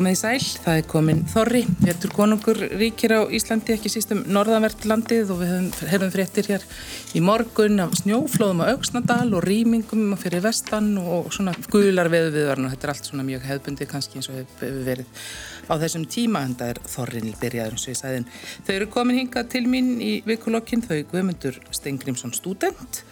[0.00, 4.86] Komið í sæl, það er komin Þorri, héttur konungur ríkir á Íslandi, ekki sístum norðanvert
[4.88, 5.50] landið og við
[5.90, 6.64] hefum fréttir hér
[7.12, 12.70] í morgun af snjóflóðum á Augsnadal og rýmingum fyrir vestan og svona gular veðu viðvarn
[12.70, 15.20] og þetta er allt svona mjög hefðbundið kannski eins og hefur verið
[15.68, 18.24] á þessum tíma en það er Þorrin byrjaður eins og ég sagði.
[18.64, 23.02] Þau eru komin hingað til mín í vikulokkin, þau Guðmundur Stengrimsson student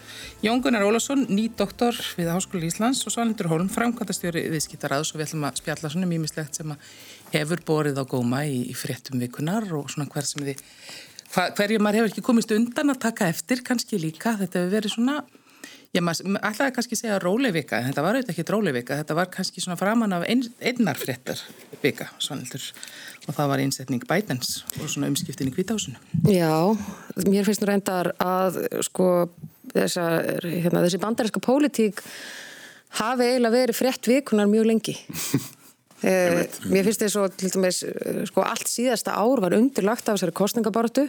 [0.41, 5.25] Jón Gunnar Ólásson, ný doktor við Háskóli Íslands og Svalindur Hólm, framkvæmtastjóri viðskiptaraðs og við
[5.25, 6.71] ætlum að spjalla svona mýmislegt sem
[7.33, 10.61] hefur borið á góma í, í fréttum vikunar og svona hver sem þið,
[11.59, 15.17] hverju maður hefur ekki komist undan að taka eftir kannski líka, þetta hefur verið svona,
[15.91, 19.29] ég maður ætlaði kannski að segja róleivika, en þetta var auðvitað ekki róleivika, þetta var
[19.35, 21.43] kannski svona framann af ein, einnar fréttar
[21.83, 22.71] vika, Svalindur
[23.27, 25.99] og það var einsetning bætens og svona umskiptin í kvításinu.
[26.31, 26.71] Já,
[27.27, 29.27] mér finnst nú reyndar að sko
[29.75, 30.05] þessa,
[30.43, 32.03] hérna, þessi bandarinska pólitík
[32.99, 34.97] hafi eiginlega verið frétt vikunar mjög lengi.
[35.99, 37.81] Eh, mér finnst þess að til dæmis
[38.29, 41.03] sko allt síðasta ár var undirlagt af þessari kostningabortu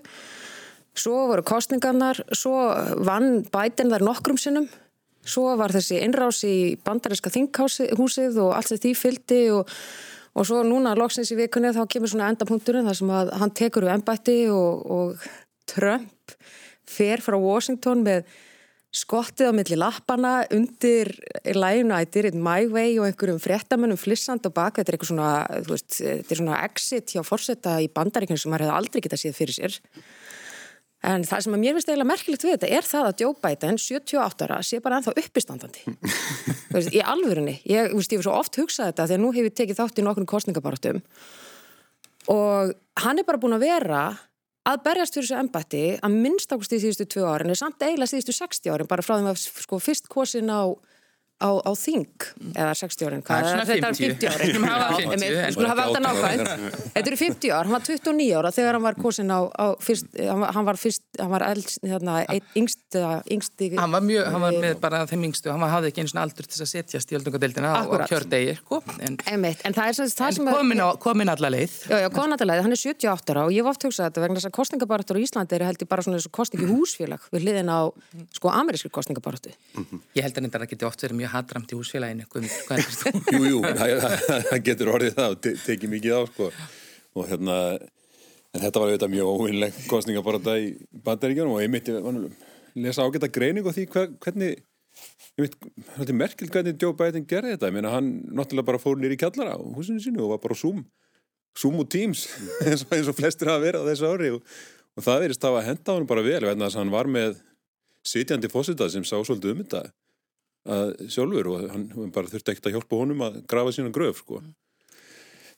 [0.98, 2.56] svo voru kostningarnar svo
[3.06, 4.66] vann bætin þar nokkrum sinnum.
[5.22, 9.70] Svo var þessi innrás í bandarinska þinghúsið og allt þetta því fyldi og
[10.38, 13.86] Og svo núna loksins í vikunni þá kemur svona endapunkturinn þar sem að hann tekur
[13.86, 15.24] úr ennbætti og, og
[15.70, 16.34] Trump
[16.86, 18.30] fer frá Washington með
[18.90, 21.12] skottið á milli lappana undir
[21.44, 25.28] It My Way og einhverjum frettamönnum flissand og baka, þetta er eitthvað svona,
[25.68, 29.36] veist, þetta er svona exit hjá fórsetta í bandaríkjum sem maður hefði aldrei getað síð
[29.38, 29.76] fyrir sér.
[31.06, 33.78] En það sem að mér finnst eiginlega merkilegt við þetta er það að Joe Biden,
[33.80, 35.84] 78 ára, sé bara ennþá uppistandandi.
[36.74, 37.54] veist, í alvörunni.
[37.64, 40.28] Ég, veist, ég hef svo oft hugsað þetta þegar nú hefur tekið þátt í nokkurnu
[40.34, 41.00] kostningabartum
[42.28, 44.02] og hann er bara búin að vera
[44.68, 48.12] að berjast fyrir þessu embætti að minnst ákust í síðustu tvö árin er samt eiginlega
[48.12, 50.68] síðustu 60 árin bara frá því að sko, fyrst kosin á
[51.40, 52.06] á, á þing,
[52.52, 53.92] eða 60 árin hvað er þetta?
[53.96, 56.50] 50 árin við skulum hafa alltaf nákvæmt.
[56.94, 60.10] þetta eru 50 ár, hann var 29 ára þegar hann var kosin á, á fyrst,
[60.20, 62.18] hann var fyrst, hann var eldst hérna,
[62.60, 62.98] yngst,
[63.30, 65.50] yngst hann var mjög, hann var með bara þeim yngstu.
[65.52, 68.80] Hann hafði ekki eins og aldur til að setjast í öldungadeildina og kjördegi, sko.
[69.00, 71.76] En, en er sem komin, komin alla leið.
[71.90, 74.24] Já, já, komin alla leið, hann er 78 ára og ég var oft hugsað þetta
[74.24, 77.80] vegna þess að kostningabartur á Íslandi eru heldur bara svona kostningi húsfélag við hliðin á,
[78.36, 79.52] sko, amerískri kostningabartu
[80.16, 82.26] Ég held að þetta geti oft verið mjög hatramt í húsfélaginu
[83.34, 86.50] Jú, jú, það getur orðið það og te tekið mikið á sko.
[87.18, 87.56] og hérna
[88.50, 90.72] en þetta var auðvitað mjög óvinnleg kostningaborða í
[91.06, 91.96] bandaríkjunum og ég myndi
[92.80, 94.58] lesa ágæta greining og því hvernig
[95.38, 95.54] ég
[95.94, 99.18] þetta er merkilt hvernig Joe Biden gerði þetta, ég meina hann náttúrulega bara fór nýri
[99.20, 100.82] kjallara á húsinu sínu og var bara Zoom
[101.58, 102.26] Zoom og Teams
[102.66, 104.42] eins og, eins og flestir hafa verið á þessu ári og,
[104.98, 107.40] og það verist að henda hann bara vel, þannig að hann var með
[108.06, 109.84] sitjandi fósitað sem sá svolítið um þetta
[110.64, 114.42] sjálfur og hann bara þurfti ekkert að hjálpa honum að grafa sína gröf sko.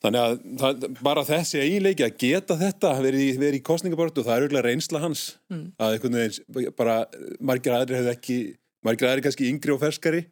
[0.03, 4.47] Þannig að það, bara þessi eiginleiki að geta þetta verið, verið í kostningabortu, það er
[4.47, 5.67] auðvitað reynsla hans mm.
[5.79, 6.97] að einhvern veginn bara
[7.39, 8.39] margir aðri hefði ekki,
[8.83, 10.25] margir aðri kannski yngri og ferskari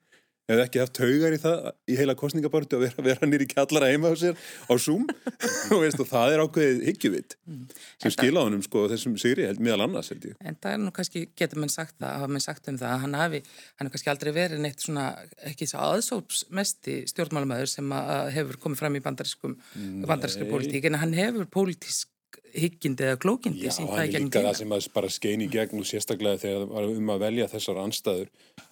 [0.50, 4.12] hefði ekki haft haugar í það í heila kostningabortu að vera, vera nýri kjallara heima
[4.12, 5.06] á sér á Zoom
[5.72, 7.65] og, veist, og það er ákveðið hyggjuvitt mm.
[8.05, 10.37] sem skila honum sko þessum sigri held meðal annars held ég.
[10.44, 13.03] En það er nú kannski, getur mann sagt það, hafa mann sagt um það að
[13.06, 13.43] hann hafi,
[13.78, 15.09] hann hefur kannski aldrei verið neitt svona,
[15.50, 17.99] ekki svo aðsópsmesti stjórnmálumöður sem
[18.37, 19.59] hefur komið fram í bandarískum,
[20.06, 22.10] bandarískri pólitík en hann hefur pólitísk
[22.55, 25.89] hyggindi eða klókindi Já, hann er líka það sem að bara skein í gegn og
[25.89, 28.31] sérstaklega þegar það var um að velja þessar anstæður,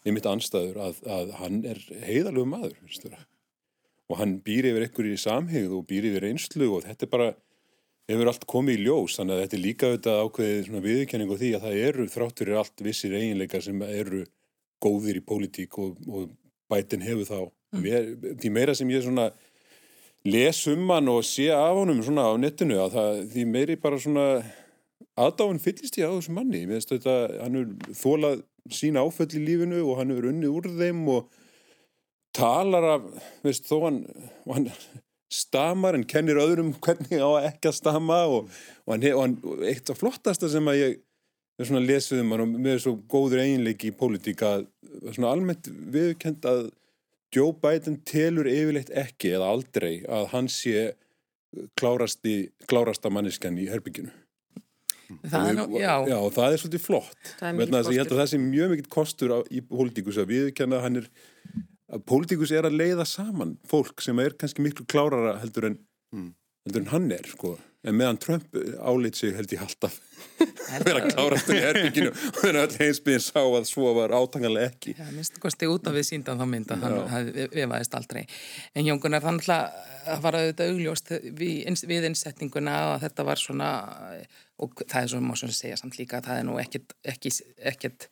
[0.09, 3.19] ymitt anstæður að, að hann er heiðalögum maður
[4.09, 7.29] og hann býr yfir ykkur í samhigð og býr yfir einslu og þetta er bara,
[8.09, 9.19] hefur allt komið í ljós.
[9.19, 12.61] Þannig að þetta er líka auðvitað ákveðið viðkenning og því að það eru þráttur er
[12.63, 14.23] allt vissir eiginleikar sem eru
[14.81, 16.33] góðir í pólitík og, og
[16.71, 17.39] bætin hefur þá
[17.77, 18.39] mm.
[18.41, 19.29] því meira sem ég svona
[20.27, 24.01] les um hann og sé af honum svona á netinu að það, því meiri bara
[24.03, 24.27] svona
[25.19, 26.65] aðdáinn fyllist ég á þessu manni.
[26.67, 28.43] Mér finnst þetta, hann er þólað
[28.75, 31.29] sín áföll í lífinu og hann er unnið úr þeim og
[32.37, 33.13] talar af,
[33.43, 34.03] veist, þó hann
[34.49, 34.71] hann
[35.33, 38.49] stamar en kennir öðrum hvernig á ekki að stama og,
[38.87, 39.37] og, hann, og hann,
[39.69, 40.99] eitt af flottasta sem að ég
[41.59, 44.59] er svona lesið um hann og með svo góður einleiki í pólitíka
[45.11, 46.69] svona almennt viðkend að
[47.35, 50.93] Joe Biden telur yfirleitt ekki eða aldrei að hann sé
[51.79, 54.13] klárasti, klárasta manniskan í herbygginu.
[55.25, 55.93] Það er, já.
[56.11, 57.31] já, og það er svolítið flott.
[57.41, 61.01] Er ég held að það sé mjög mikill kostur á, í pólitíkus að viðkenna hann
[61.01, 61.07] er,
[61.89, 65.79] að pólitíkus er að leiða saman fólk sem er kannski miklu klárara heldur en,
[66.13, 66.29] mm.
[66.69, 67.55] heldur en hann er, sko.
[67.87, 70.01] En meðan Trump álít sig held ég alltaf
[70.87, 74.95] vera klárast í herbygginu og þeirra öll heimsbyðin sá að svo var átanganlega ekki.
[74.99, 76.79] Já, minnst kosti út af við síndan þá mynda,
[77.29, 78.25] við, vaðist aldrei.
[78.75, 83.71] En Jóngunar, þannig að var auðvitað augljóst við, við innsetninguna að þetta var svona,
[84.59, 88.09] og það er svona má svona segja samt líka að það er nú ekkert, ekkert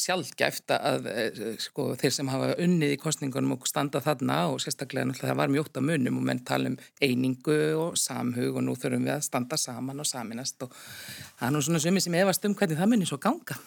[0.00, 5.08] sjálfgæft að eh, sko, þeir sem hafa unnið í kostningunum og standa þarna og sérstaklega
[5.08, 8.76] náttúrulega það var mjótt að munum og menn tala um einingu og samhug og nú
[8.76, 12.48] þurfum við að standa saman og saminast og það er nú svona sumi sem efast
[12.48, 13.58] um hvernig það munir svo ganga.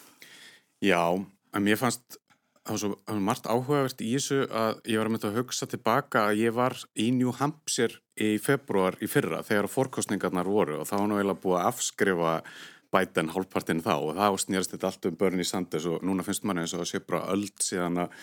[0.80, 2.20] Já, en mér fannst
[2.70, 6.26] það var svo margt áhugavert í þessu að ég var að mynda að hugsa tilbaka
[6.30, 10.96] að ég var í New Hampshire í februar í fyrra þegar fórkostningarnar voru og þá
[10.98, 12.34] var nú eiginlega búið að afskrifa
[12.94, 13.94] bæten hálfpartinn þá.
[13.98, 16.92] Og þá snýrast þetta allt um Bernie Sanders og núna finnst manni eins og að
[16.92, 18.18] sé bara öll síðan að,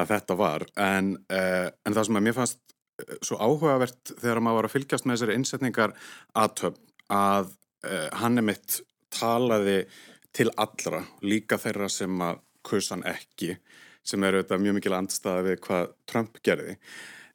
[0.00, 0.66] að þetta var.
[0.80, 4.76] En, uh, en það sem að mér fannst uh, svo áhugavert þegar maður var að
[4.76, 5.96] fylgjast með þessari innsetningar
[6.44, 7.52] aðtöfn að
[7.88, 8.80] uh, hann er mitt
[9.10, 9.80] talaði
[10.36, 13.56] til allra, líka þeirra sem að kursan ekki
[14.06, 16.76] sem eru þetta mjög mikil andstaða við hvað Trump gerði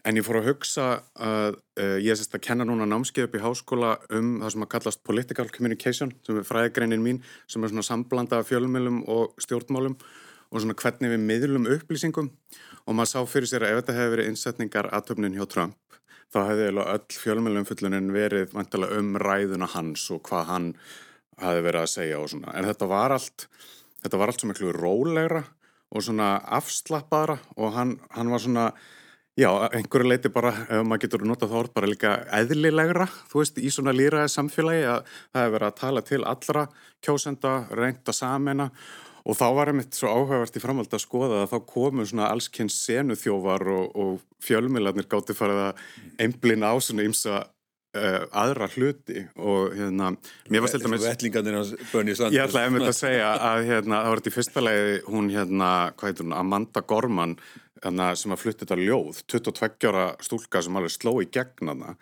[0.06, 0.84] En ég fór að hugsa
[1.18, 4.72] að uh, ég sérst að kenna núna námskeið upp í háskóla um það sem að
[4.76, 9.96] kallast political communication sem er fræðgreinin mín sem er svona samblanda fjölmjölum og stjórnmálum
[10.52, 12.30] og svona hvernig við miðlum upplýsingum.
[12.86, 15.98] Og maður sá fyrir sér að ef þetta hefði verið innsetningar aðtöfnin hjá Trump
[16.34, 20.68] þá hefði öll fjölmjölum fullunin verið vantilega um ræðuna hans og hvað hann
[21.42, 22.54] hafi verið að segja og svona.
[22.54, 23.48] En þetta var allt,
[24.04, 25.42] þetta var allt svo miklu rólegra
[25.96, 28.68] og svona afslappaðra og hann, hann var svona
[29.36, 33.58] Já, einhverju leiti bara, ef maður getur notað þá orð, bara líka eðlilegra, þú veist,
[33.60, 36.64] í svona líraði samfélagi að það hefur verið að tala til allra
[37.04, 38.70] kjósenda, reynda samena
[39.26, 42.78] og þá var einmitt svo áhugavert í framhald að skoða að þá komu svona allskynns
[42.86, 45.84] senuþjófar og, og fjölmiðlarnir gátti farið að
[46.22, 50.14] einblina á svona ymsa uh, aðra hluti og hérna,
[50.48, 51.10] mér var stilt að með...
[52.32, 55.72] Ég ætlaði einmitt að segja að hérna, það var þetta í fyrsta leiði hún hérna,
[55.98, 57.38] hvað heitur hún, Amanda Gorman
[57.84, 61.96] sem að flutti þetta ljóð 22 ára stúlka sem alveg sló í gegn hana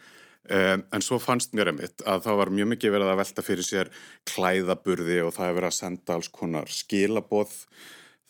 [0.49, 3.67] um, en svo fannst mér einmitt að það var mjög mikið verið að velta fyrir
[3.67, 3.91] sér
[4.29, 7.57] klæðaburði og það hefur verið að senda alls konar skilaboð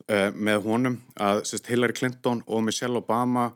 [0.08, 3.52] uh, með honum að sérst, Hillary Clinton og Michelle Obama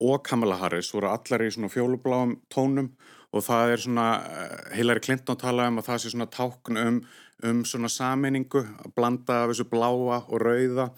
[0.00, 2.92] og Kamala Harris voru allar í svona fjólubláum tónum
[3.30, 7.02] og það er svona, uh, Hillary Clinton talaði um að það sé svona tákn um,
[7.46, 10.90] um svona saminningu að blanda af þessu bláa og rauða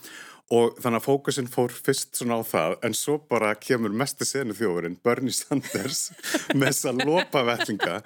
[0.52, 4.56] og þannig að fókusin fór fyrst svona á það en svo bara kemur mestu senu
[4.56, 6.10] þjóðurinn Bernie Sanders
[6.58, 7.96] með þessa lopavellinga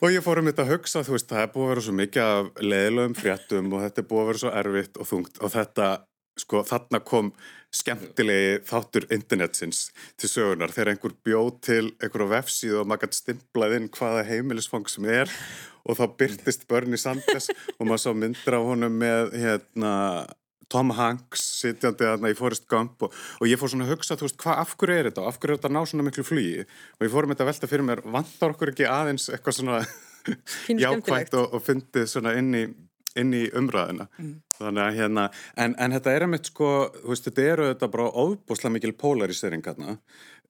[0.00, 1.98] og ég fór um þetta að hugsa þú veist það er búið að vera svo
[2.00, 5.54] mikið af leðilegum fréttum og þetta er búið að vera svo erfitt og þungt og
[5.54, 5.90] þetta
[6.40, 7.34] sko þarna kom
[7.74, 9.88] skemmtilegi þáttur internetsins
[10.20, 14.86] til sögunar þegar einhver bjóð til einhverju vefsíð og maður gæti stimplað inn hvaða heimilisfang
[14.90, 15.30] sem er
[15.84, 19.92] og þá byrtist Bernie Sanders og maður sá myndir á honum með hérna
[20.72, 24.28] Tom Hanks sitjandi aðna í Forrest Gump og, og ég fór svona að hugsa, þú
[24.28, 25.26] veist, hvað, af hverju er þetta?
[25.28, 26.64] Af hverju er þetta að ná svona miklu flugi?
[26.98, 29.78] Og ég fór með þetta að velta fyrir mér, vantar okkur ekki aðeins eitthvað svona
[30.84, 32.64] jákvægt og, og fyndið svona inn í,
[33.20, 34.08] inn í umræðina.
[34.18, 34.36] Mm.
[34.58, 35.26] Þannig að hérna,
[35.64, 38.94] en, en þetta er að mitt sko, þú veist, þetta eru þetta bara óbúslega mikil
[38.98, 39.98] polarisering hérna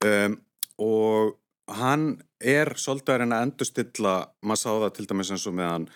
[0.04, 0.36] um,
[0.84, 1.34] og
[1.80, 2.08] hann
[2.44, 5.86] er svolítið að reyna að endurstilla, maður sá það til dæmis eins og meðan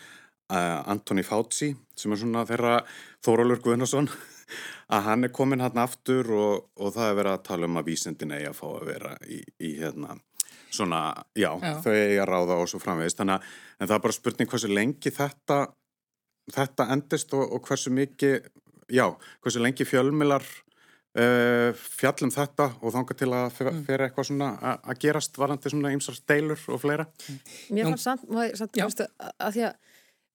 [0.49, 2.79] Antoni Fauci sem er svona þeirra
[3.25, 4.09] Þórólur Guðnarsson
[4.95, 7.91] að hann er komin hann aftur og, og það er verið að tala um að
[7.91, 10.17] vísendin eigi að fá að vera í, í hérna
[10.71, 11.03] svona,
[11.37, 11.75] já, já.
[11.85, 14.71] þau eigi að ráða og svo framvegist, þannig að en það er bara spurning hversu
[14.73, 15.59] lengi þetta
[16.55, 18.49] þetta endist og, og hversu mikið
[18.93, 19.05] já,
[19.45, 24.07] hversu lengi fjölmilar uh, fjallum þetta og þanga til að fyrir mm.
[24.07, 27.09] eitthvað svona að gerast varandi svona ymsar deilur og fleira
[27.69, 29.77] Mér fannst samt, maður, samt að því að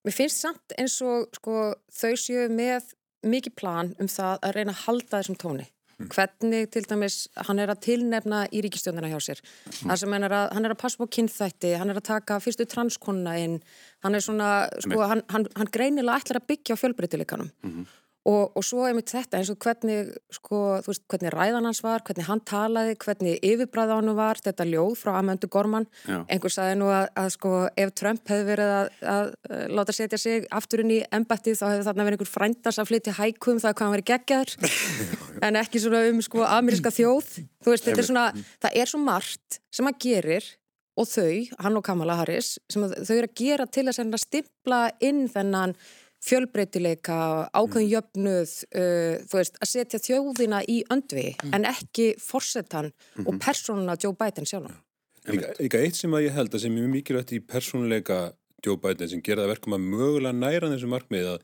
[0.03, 2.91] Mér finnst samt eins og sko, þau séu með
[3.23, 5.67] mikið plan um það að reyna að halda þessum tóni.
[5.93, 6.09] Mm.
[6.09, 7.17] Hvernig til dæmis
[7.47, 9.41] hann er að tilnefna í ríkistjónina hjá sér.
[9.85, 9.93] Mm.
[9.93, 13.35] Hann er, að, hann er að passa på kynþætti, hann er að taka fyrstu transkonuna
[13.39, 13.59] inn,
[14.03, 14.49] hann er svona,
[14.83, 17.53] sko, hann, hann, hann greinilega ætlar að byggja á fjölbreytileikanum.
[17.63, 17.85] Mm.
[18.23, 21.99] Og, og svo er mitt þetta eins og hvernig, sko, veist, hvernig ræðan hans var,
[22.07, 25.89] hvernig hann talaði, hvernig yfirbræða hann var, þetta ljóð frá Amandu Gorman.
[26.07, 27.51] Einhver sagði nú að, að sko,
[27.83, 31.87] ef Trump hefði verið að, að, að láta setja sig afturinn í embættið þá hefði
[31.89, 34.55] þarna verið einhver frændars að flytja hækum það hvað hann verið geggjaður,
[35.49, 37.31] en ekki svona um sko ameríska þjóð.
[37.59, 38.27] Þú veist, þetta er svona,
[38.63, 40.47] það er svo margt sem hann gerir
[40.99, 45.25] og þau, hann og Kamala Harris, sem þau eru að gera til að stimpla inn
[45.31, 45.73] þennan
[46.23, 47.17] fjölbreytileika,
[47.51, 47.93] ákveðin mm.
[47.93, 51.55] jöfnuð, uh, þú veist, að setja þjóðina í öndvi mm.
[51.57, 53.27] en ekki forsetan mm -hmm.
[53.27, 54.71] og persónuna Joe Biden sjálf.
[55.23, 58.33] Eitthvað eitt sem að ég held að sem er mikilvægt í persónuleika
[58.65, 61.39] Joe Biden sem gerða verkum að mögulega næra þessu markmið að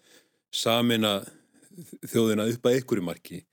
[0.51, 1.13] samina
[2.07, 3.43] þjóðina upp að einhverju marki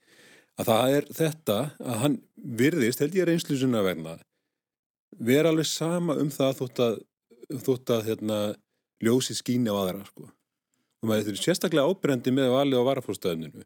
[0.57, 4.17] að það er þetta að hann virðist, held ég reynslu sinna verna
[5.19, 6.97] vera alveg sama um það þótt að,
[7.65, 8.39] þótt að hérna,
[9.03, 10.29] ljósi skíni á aðra sko.
[11.01, 13.65] Og maður þetta er sérstaklega ábrendi með valið á varafórstöðuninu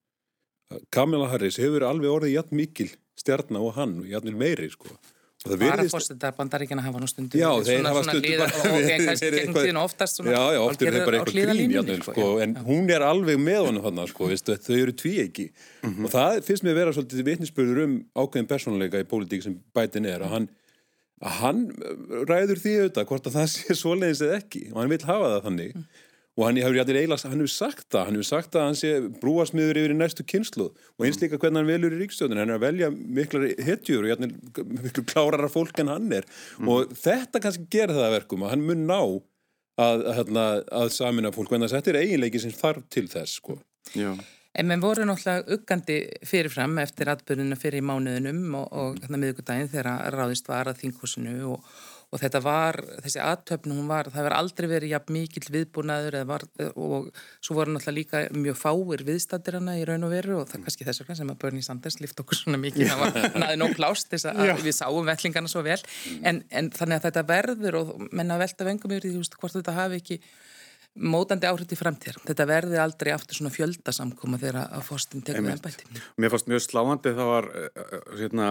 [0.93, 4.93] Kamila Harris hefur alveg orðið jætt mikil stjarnar og hann og jætt meiri sko.
[5.41, 10.35] Varafórstendar bandaríkjana hafa nú stundu Já, þeir hafa stundu og kannski gengum tíðin oftast svona,
[10.35, 12.61] Já, já, oft er þeir bara eitthvað grín játnum, sko, en já.
[12.67, 16.05] hún er alveg með honum hann sko, þau eru tví ekki -hmm.
[16.05, 20.05] og það finnst mér að vera svolítið vitninsbyrður um ákveðin personleika í pólitík sem bætin
[20.05, 20.47] er að hann,
[21.25, 21.65] að hann
[22.29, 25.43] ræður því auðvitað hvort að það sé svoleiðis eða ekki og hann vil hafa það
[25.49, 25.73] þannig.
[25.73, 25.89] Mm
[26.41, 29.81] og hann hefur eiginlega, hann hefur sagt það hann hefur sagt að hann sé brúasmiður
[29.83, 32.65] yfir í næstu kynslu og eins líka hvernig hann velur í ríkstjóðin hann er að
[32.65, 36.71] velja miklar hetjur og miklu klárara fólk en hann er mm.
[36.71, 38.99] og þetta kannski gerir það verkum að hann mun ná
[39.79, 43.57] að, að, að, að samina fólk, en þetta er eiginleiki sem þarf til þess sko.
[44.51, 50.11] En menn voru náttúrulega uggandi fyrirfram eftir atbyrjunum fyrir mánuðinum og, og hérna miðugudaginn þegar
[50.11, 51.69] ráðist var að þinghúsinu og
[52.11, 56.43] og þetta var, þessi aðtöfn hún var, það verði aldrei verið jafn mikill viðbúnaður var,
[56.75, 57.07] og
[57.39, 60.65] svo voru náttúrulega líka mjög fáir viðstættir hana í raun og veru og það er
[60.65, 63.75] kannski þess vegna sem að Bernie Sanders lift okkur svona mikið, það var naði nóg
[63.79, 64.55] klást þess að Já.
[64.59, 65.79] við sáum vellingarna svo vel
[66.19, 69.55] en, en þannig að þetta verður og menna velta vengum yfir því, þú veist, hvort
[69.61, 70.19] þetta hafi ekki
[70.91, 72.17] mótandi áhrif til framtíðar.
[72.27, 75.87] Þetta verði aldrei aftur svona fjöldasamkoma þegar að fórstin tekur ennbætti.
[76.19, 77.47] Mér fannst mjög sláandi það var
[78.19, 78.49] hérna,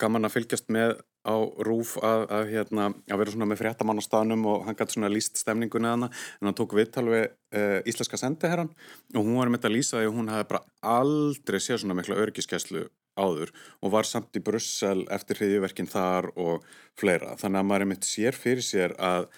[0.00, 1.36] gaman að fylgjast með á
[1.66, 5.10] rúf að, að, hérna, að vera svona með fréttamann á staðnum og hann gæti svona
[5.12, 8.70] líst stemningunni að hana en hann tók viðtal við uh, íslenska sendiherran
[9.12, 10.62] og hún var með þetta að lýsa því hún hefði bara
[10.96, 12.86] aldrei séð svona mikla örgiskeslu
[13.20, 13.52] áður
[13.84, 16.64] og var samt í Brussel eftir hriðiverkin þar og
[16.98, 17.34] fleira.
[17.40, 19.28] Þannig að maður er mitt sér fyrir sér að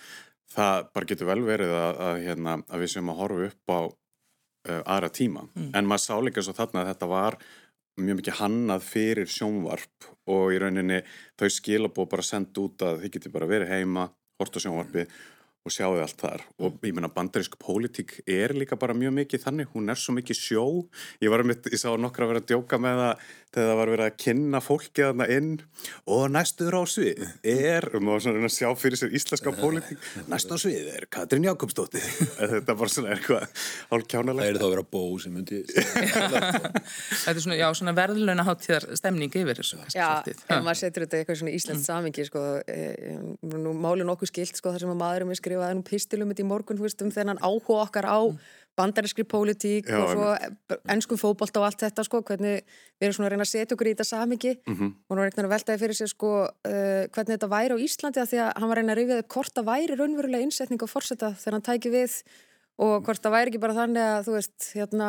[0.52, 4.82] það bara getur vel verið að, að hérna, við séum að horfa upp á uh,
[4.84, 5.48] aðra tíma.
[5.56, 5.70] Mm.
[5.74, 7.38] en maður sá líka svo þarna að þetta var
[8.00, 11.02] mjög mikið hannað fyrir sjónvarp og í rauninni
[11.40, 14.08] þau skilabó bara sendt út að þið getur bara verið heima,
[14.40, 15.06] horta sjónvarpi
[15.62, 16.46] og sjáu allt þar.
[16.62, 20.38] Og ég menna bandarísku pólitík er líka bara mjög mikið þannig, hún er svo mikið
[20.38, 20.66] sjó.
[21.22, 23.78] Ég var að mitt, ég sá nokkra að vera að djóka með það þegar það
[23.78, 25.50] var verið að kynna fólkið þarna inn.
[26.08, 30.56] Og næstur á svið er, og maður svona að sjá fyrir sér íslenska pólitík, næstur
[30.56, 32.06] á svið er Katrín Jakobsdóttir.
[32.52, 37.32] Þetta var svona eitthvað hálf kjánalegt Það er þá að vera bó sem myndi Þetta.
[37.32, 41.40] Er svona, já, svona verðluna háttíðar stemning yfir þessu Já, en maður setur þetta eitthvað
[41.42, 41.88] svona íslenskt mm.
[41.88, 43.16] samingi sko, e,
[43.62, 46.78] nú máli nokkuð skilt sko, þar sem að maðurum er skrifað ennum pistilum í morgun,
[46.78, 48.38] þú veist, um þennan áhuga okkar á mm.
[48.76, 52.62] bandarinskri pólitík Já, og svo ennskum fókbólt og allt þetta sko, hvernig
[52.98, 54.94] við erum svona að reyna að setja okkur í þetta samingi mm -hmm.
[55.08, 57.84] og nú er einhvern veginn að veltaði fyrir sig sko uh, hvernig þetta væri á
[57.84, 60.44] Íslandi að því að hann var að reyna að rifja upp hvort það væri raunverulega
[60.46, 62.12] innsetning og fórsetta þegar hann tæki við
[62.80, 65.08] og hvort það væri ekki bara þannig að þú veist, hérna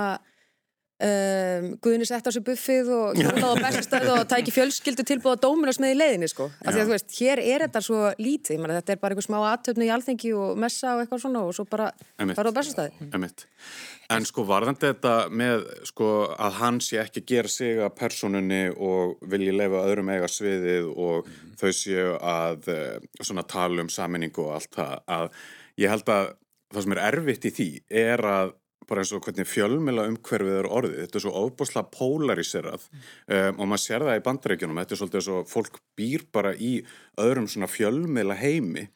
[1.04, 5.44] Um, Guðinni sett á sig buffið og hjólaði á bestastöðu og tæki fjölskyldu tilbúið á
[5.44, 6.50] dóminas með í leiðinni sko.
[6.64, 8.62] Af því að þú veist, hér er þetta svo lítið.
[8.64, 11.58] Meni, þetta er bara eitthvað smá aðtöfni í alþengi og messa og eitthvað svona og
[11.58, 11.90] svo bara
[12.34, 13.32] fara á bestastöðu
[14.14, 19.16] En sko varðandi þetta með sko að hann sé ekki gera sig að personunni og
[19.32, 24.44] vilji lefa öðrum eiga sviðið og mm þau séu að eh, svona tala um saminningu
[24.46, 25.30] og allt það að
[25.82, 26.28] ég held að
[26.74, 27.70] það sem er erfitt í því
[28.04, 28.54] er að
[28.90, 31.00] bara eins og hvernig fjölmjöla umhverfið er orðið.
[31.04, 33.02] Þetta er svo ofbúslega polariserað mm.
[33.38, 34.80] um, og maður sér það í bandarækjunum.
[34.82, 36.72] Þetta er svolítið eins og fólk býr bara í
[37.24, 38.88] öðrum svona fjölmjöla heimi.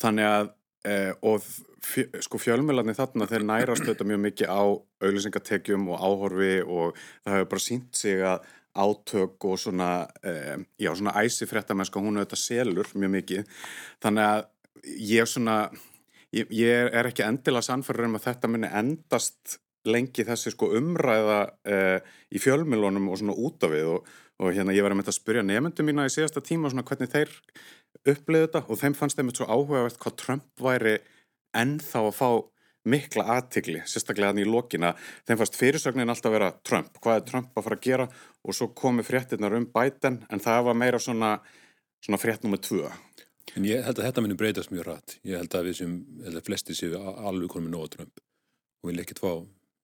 [0.00, 0.52] Þannig að,
[0.90, 1.48] uh, og
[1.86, 4.62] fjö, sko fjölmjölarnir þarna þeir nærast þetta mjög mikið á
[5.06, 9.90] auðlisengatekjum og áhorfi og það hefur bara sínt sig að átök og svona,
[10.26, 13.60] uh, já svona æsi fréttamennska, hún auðvitað selur mjög mikið.
[14.04, 14.48] Þannig að
[15.08, 15.58] ég svona
[16.34, 21.40] ég, ég er ekki endilega sannferður um að þetta muni endast lengi þessi sko umræða
[21.46, 21.98] uh,
[22.34, 23.90] í fjölmjölunum og svona út af við.
[23.94, 24.10] Og,
[24.42, 27.12] og hérna ég var að mynda að spyrja nefndum mína í síðasta tíma svona hvernig
[27.12, 27.30] þeir
[28.12, 30.98] upplöðu þetta og þeim fannst þeim eitthvað áhugavert hvað Trump væri
[31.56, 32.28] ennþá að fá
[32.86, 34.92] mikla aðtikli, sérstaklega þannig í lokina.
[35.26, 38.06] Þeim fannst fyrirsögnin alltaf að vera Trump, hvað er Trump að fara að gera?
[38.46, 41.32] Og svo komi fréttinnar um Biden en það var meira svona,
[42.04, 42.92] svona frétt nummið tvö
[43.56, 45.18] En ég held að þetta muni breytast mjög rætt.
[45.24, 45.92] Ég held að við sem,
[46.24, 48.24] held að flesti séu alveg konum með nóga Trump
[48.82, 49.30] og vil ekkert fá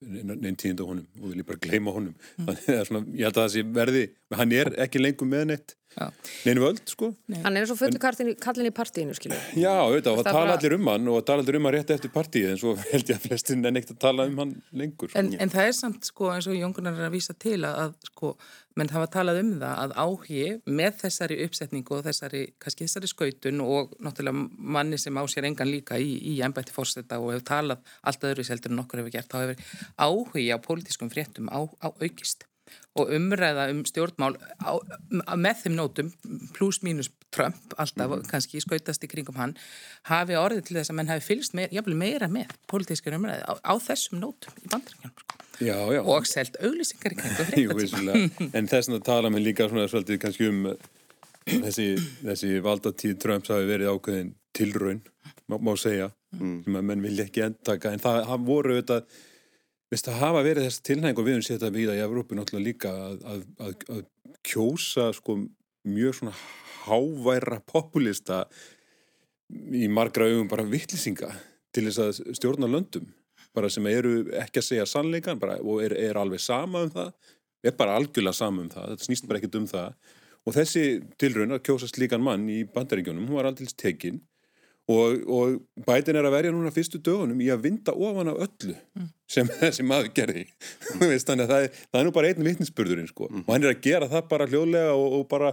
[0.02, 2.16] neinn tíund á honum og vil ég bara gleyma honum.
[2.40, 2.48] Mm.
[2.48, 4.02] Þannig að svona, ég held að það sé verði,
[4.34, 5.76] hann er ekki lengur með neitt
[6.46, 7.10] neinu völd, sko.
[7.44, 9.36] Hann er svo fullu kallin, í partíinu, skilju.
[9.60, 11.74] Já, auðvitað, og það Það tala bara- allir um hann og tala allir um hann
[11.76, 14.54] rétt eftir partíið en svo held ég að flestin er neitt að tala um hann
[14.72, 15.12] lengur.
[15.12, 15.18] sko.
[15.20, 18.08] En, en það er samt sko eins og Jóngunar er að vísa til að, að
[18.10, 18.32] sko,
[18.78, 23.64] menn hafa talað um það að áhugi með þessari uppsetningu og þessari, kannski þessari skautun
[23.64, 27.92] og náttúrulega manni sem á sér engan líka í, í ennbætti fórseta og hefur talað
[28.02, 29.76] allt öðru seldur en okkur hefur gert, þá hefur
[30.06, 32.46] áhugi á pólitískum fréttum á, á aukist
[32.96, 34.76] og umræða um stjórnmál á,
[35.36, 36.10] með þeim nótum
[36.56, 39.54] pluss mínus Trump alltaf kannski skautast í kringum hann
[40.10, 43.74] hafi orðið til þess að menn hafi fylgst meira, meira með pólitískar umræði á, á
[43.80, 45.41] þessum nótum í bandaríkjum sko.
[45.60, 46.00] Já, já.
[46.00, 47.14] og selt auglýsingar
[47.58, 48.48] í vissulega.
[48.56, 50.76] En þess að tala með líka svona svolítið kannski um uh,
[51.48, 51.88] þessi,
[52.22, 55.02] þessi valdatíð Trumps hafi verið ákveðin tilraun,
[55.50, 58.98] má, má segja, sem að menn vilja ekki endtaka, en það, voru þetta,
[59.92, 62.92] veist það hafa verið þess tilhæng og við höfum þetta við í Evrópu náttúrulega líka
[62.92, 64.04] að, að, að, að
[64.48, 65.38] kjósa sko
[65.88, 66.36] mjög svona
[66.82, 68.44] háværa populista
[69.52, 71.30] í margra augum bara vittlisinga
[71.74, 73.10] til þess að stjórna löndum
[73.54, 77.12] bara sem eru ekki að segja sannleikan bara, og er, er alveg sama um það
[77.62, 79.96] er bara algjörlega sama um það þetta snýst bara ekkert um það.
[80.42, 80.84] Og þessi
[81.22, 84.20] tilraun að kjósa slíkan mann í bandaríkjónum hún var aldils tekin.
[84.90, 88.74] Og, og bætin er að verja núna fyrstu dögunum í að vinda ofan af öllu
[89.30, 90.42] sem þessi maður gerði.
[90.88, 93.28] Þú veist, þannig að það er, það er nú bara einn vitninsburðurinn sko.
[93.30, 95.52] og hann er að gera það bara hljóðlega og, og bara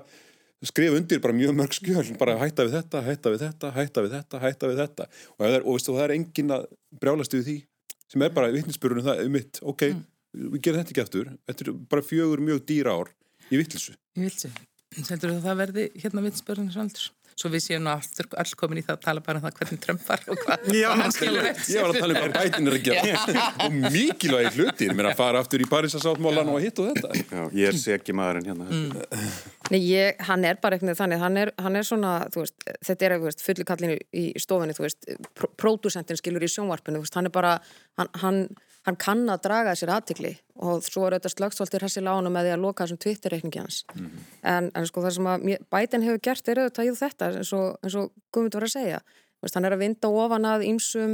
[0.65, 4.15] skrifa undir bara mjög mörg skjöl bara hætta við þetta, hætta við þetta, hætta við
[4.17, 5.09] þetta hætta við þetta.
[5.37, 6.65] Og, er, og, veistu, og það er engin að
[6.97, 7.59] brjálast við því
[8.09, 9.85] sem er bara vitninsburðurinn það um mitt, ok,
[10.33, 11.31] við gerum þetta ekki aftur.
[11.49, 13.13] Þetta er bara fjögur mjög dýra ár
[13.49, 14.51] í vittlisu Ég vil sé,
[15.09, 18.83] heldur að það verði hérna vitspörðunis aldurs svo við séum nú aftur all komin í
[18.85, 21.75] það að tala bara um það hvernig Trump var og hvað Já, hann skilur eftir
[21.75, 23.45] Ég var að tala um hvað bætin er að gera.
[23.65, 27.11] Og mikilvægi hlutir, mér að fara aftur í Parísasáttmólan og hitt og þetta.
[27.19, 28.67] Já, ég er segi maðurinn hérna.
[28.69, 29.29] Mm.
[29.69, 33.05] Nei, ég, hann er bara eitthvað þannig, hann er, hann er svona, þú veist, þetta
[33.07, 37.19] er eitthvað fullu kallinu í stofunni, þú veist, pr pródúsentin skilur í sjónvarpinu, þú veist,
[37.19, 37.53] hann er bara,
[37.99, 38.41] hann, hann,
[38.87, 42.53] hann kann að draga sér aðtikli og svo er þetta slögstoltir hessi lánu með því
[42.55, 43.79] að loka þessum Twitter-reikningi hans.
[44.43, 47.89] En, en sko það sem að Biden hefur gert er auðvitað jú þetta, eins og,
[47.89, 49.01] og Guðmund var að segja.
[49.39, 51.11] Þú Veist, hann er að vinda ofan að ýmsum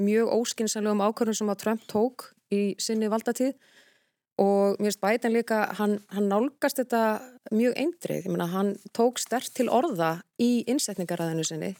[0.00, 3.56] mjög óskinsanlegum ákvörðum sem að Trump tók í sinni valdatíð
[4.40, 7.02] og mér finnst Biden líka, hann, hann nálgast þetta
[7.52, 11.72] mjög eindrið, ég meina hann tók stert til orða í innsetningaræðinu sinni,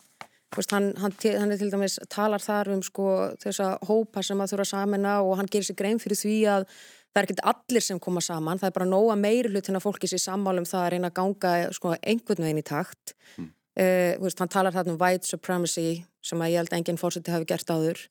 [0.55, 3.09] veist, hann, hann, hann er til dæmis, talar þar um sko
[3.43, 7.21] þessa hópa sem að þurfa samina og hann gerir sér grein fyrir því að það
[7.21, 10.23] er ekkert allir sem koma saman, það er bara nóga meiri hlutin að fólki sér
[10.23, 13.17] sammálum það að reyna að ganga sko einhvern veginn í takt.
[13.37, 13.53] Mm.
[13.77, 15.89] þú veist, hann talar þarna um white supremacy
[16.25, 18.05] sem að ég held að enginn fórseti hafi gert áður.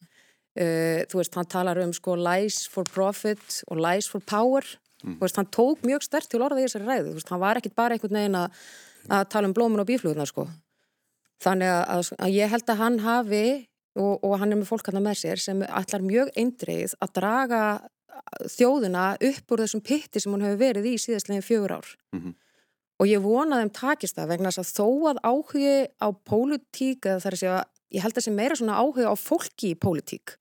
[0.55, 4.65] Uh, þú veist, hann talar um sko lies for profit og lies for power.
[5.05, 7.97] Þú veist, hann tók mjög stert til orða í þessari ræðu, hann var ekkit bara
[7.97, 8.61] einhvern veginn að,
[9.09, 10.47] að tala um blómun og bíflugurnar sko
[11.43, 13.43] þannig að, að, að ég held að hann hafi
[13.95, 17.61] og, og hann er með fólk hann með sér sem ætlar mjög eindreið að draga
[18.55, 22.33] þjóðuna upp úr þessum pitti sem hún hefur verið í síðastlegin fjögur ár Mhm.
[22.99, 27.19] og ég vona þeim takist það vegna þess að þó að áhugi á pólitík eða
[27.19, 30.35] það er að segja, ég held að sé meira svona áhugi á fólki í pólitík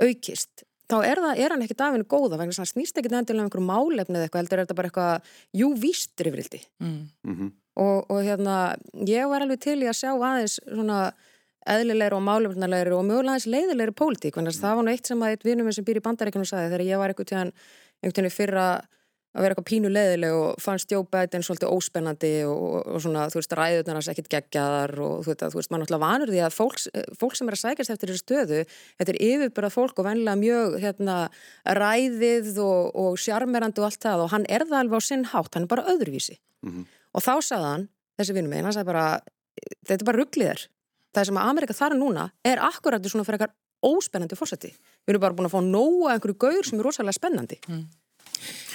[0.00, 3.12] aukist, þá er, það, er hann ekkit afinu góða vegna þess að hann snýst ekkit
[3.12, 7.00] endilega um einhverju málefni eða eitthvað, heldur er þetta bara eitthvað jú vístur yfirildi Mm.
[7.24, 11.02] Mm og, og hérna, ég var alveg til í að sjá aðeins svona
[11.70, 15.26] eðlilegri og málefnilegri og mögulega aðeins leiðilegri pólitík, þannig að það var nú eitt sem
[15.26, 17.52] að eitt vinnum sem býr í bandaríkjunum sagði þegar ég var einhvern tíðan,
[18.00, 18.66] einhvern tíðan fyrra
[19.30, 23.52] að vera eitthvað pínu leiðileg og fannst Biden svolítið óspennandi og, og svona, þú veist,
[23.54, 26.80] ræðunar hans ekkit geggjaðar og þú veist, þú veist, maður náttúrulega vanur því að fólk,
[27.20, 28.60] fólk sem er að sækjast eftir þessu stöðu,
[28.98, 31.18] þetta er yfirbyrðað fólk og venlega mjög, hérna,
[31.78, 35.52] ræðið og, og sjarmerandi og allt það og hann er það alveg á sinn hátt,
[35.54, 36.40] hann er bara öðruvísi
[37.14, 37.86] og þá sagði hann,
[38.20, 39.06] þessi vinnum minn, hann sagði bara,
[39.86, 40.66] þetta er bara ruggliðar
[41.14, 43.56] það sem að Amerika þar núna er akkurat svona fyrir eitthvað
[43.90, 47.58] óspennandi fórseti við erum bara búin að fá nóga einhverju gaur sem er rosalega spennandi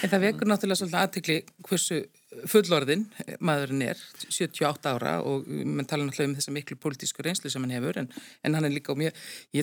[0.04, 2.04] En það vekur náttúrulega svolítið aðtikli hversu
[2.50, 3.04] fullorðin
[3.44, 7.74] maðurinn er, 78 ára og mann tala náttúrulega um þessa miklu pólitísku reynslu sem hann
[7.76, 8.08] hefur en,
[8.44, 9.12] en hann er líka og mér,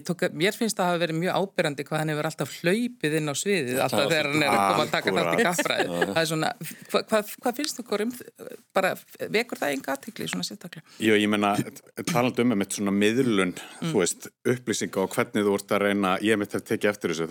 [0.08, 3.30] tók, mér finnst það að hafa verið mjög ábyrrandi hvað hann hefur alltaf hlaupið inn
[3.30, 5.88] á sviðið alltaf þegar hann er að koma að taka þátt í kaffræði.
[6.14, 8.14] Það er svona, hvað, hvað, hvað finnst okkur um,
[8.74, 8.90] bara
[9.38, 10.86] vekur það enga aðtikli svona sérstaklega?
[11.04, 11.50] Jó, ég menna,
[12.10, 14.22] talandi um með svona miðlun, þú veist,
[14.54, 17.28] upplýsinga og hvernig þú ert að reyna, ég mitt hef tekið eftir þessu,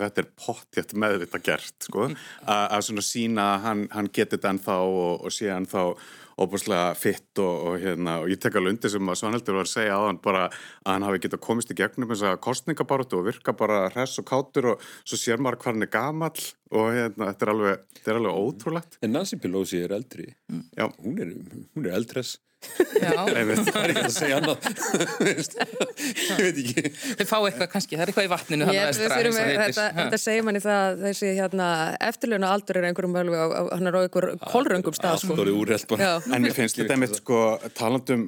[2.97, 5.83] að að svona sína að hann, hann geti þetta ennþá og, og sé ennþá
[6.33, 9.73] óbúslega fitt og, og hérna og ég tek alveg undir sem að Svanhildur var að
[9.73, 13.27] segja á hann bara að hann hafi getað komist í gegnum þess að kostningabaróttu og
[13.27, 17.29] virka bara hress og kátur og svo sér maður hvað hann er gamall og hérna
[17.29, 20.31] þetta er alveg, þetta er alveg ótrúlegt En Nancy Pelosi er eldri.
[20.73, 20.89] Já.
[21.03, 21.35] Hún er,
[21.75, 21.99] hún er
[23.03, 23.63] eldress.
[23.63, 24.67] Já, Það er ekki að segja annað.
[25.27, 26.93] Veist, ég veit ekki.
[27.19, 29.63] þau fá eitthvað kannski, það er eitthvað í vatninu Ég, þarna við vestra, heitir.
[29.63, 31.67] þetta, þetta segir manni það að þessi hérna,
[32.09, 35.37] eftirlöna aldur er einhverjum á, hann er á einhver kolröngum stað sko.
[36.03, 37.41] En mér finnst þetta einmitt sko
[37.77, 38.27] talandum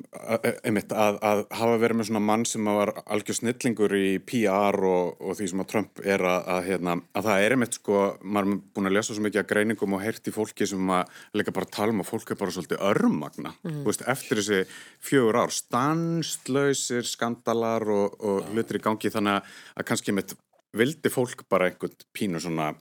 [0.65, 5.15] einmitt að, að hafa verið með svona mann sem var algjör snillingur í PR og,
[5.21, 8.51] og því sem að Trump er að, að, hérna, að það er einmitt sko, maður
[8.51, 11.53] er búin að lesa svo mikið að greiningum og heyrt í fólki sem að leika
[11.55, 13.81] bara að tala um að fólk er bara svolítið örmagna, mm.
[13.85, 14.63] veist, eftir þessi
[15.05, 20.35] fjögur ár, stanslausir skandalar og, og hlutir í gangi þannig að, kannski einmitt
[20.75, 22.73] vildi fólk bara einhvern pínu svona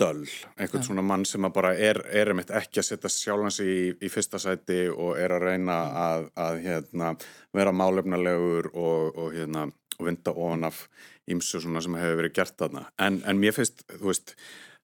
[0.00, 0.24] döll,
[0.56, 4.08] einhvern svona mann sem að bara er, er einmitt ekki að setja sjálfans í, í
[4.12, 7.12] fyrsta sæti og er að reyna að, að hérna,
[7.56, 9.68] vera málefnalegur og, og, hérna,
[10.00, 10.86] vinda ofan af
[11.30, 12.86] ímsu svona sem hefur verið gert þarna.
[13.04, 14.32] En, en mér finnst, þú veist,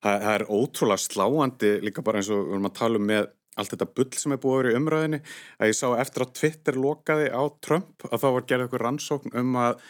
[0.04, 3.30] það, það er ótrúlega sláandi líka bara eins og við erum að tala um með
[3.56, 5.20] allt þetta bull sem er búið að vera í umræðinni
[5.58, 9.38] að ég sá eftir að Twitter lokaði á Trump að þá var gerð eitthvað rannsókn
[9.42, 9.80] um að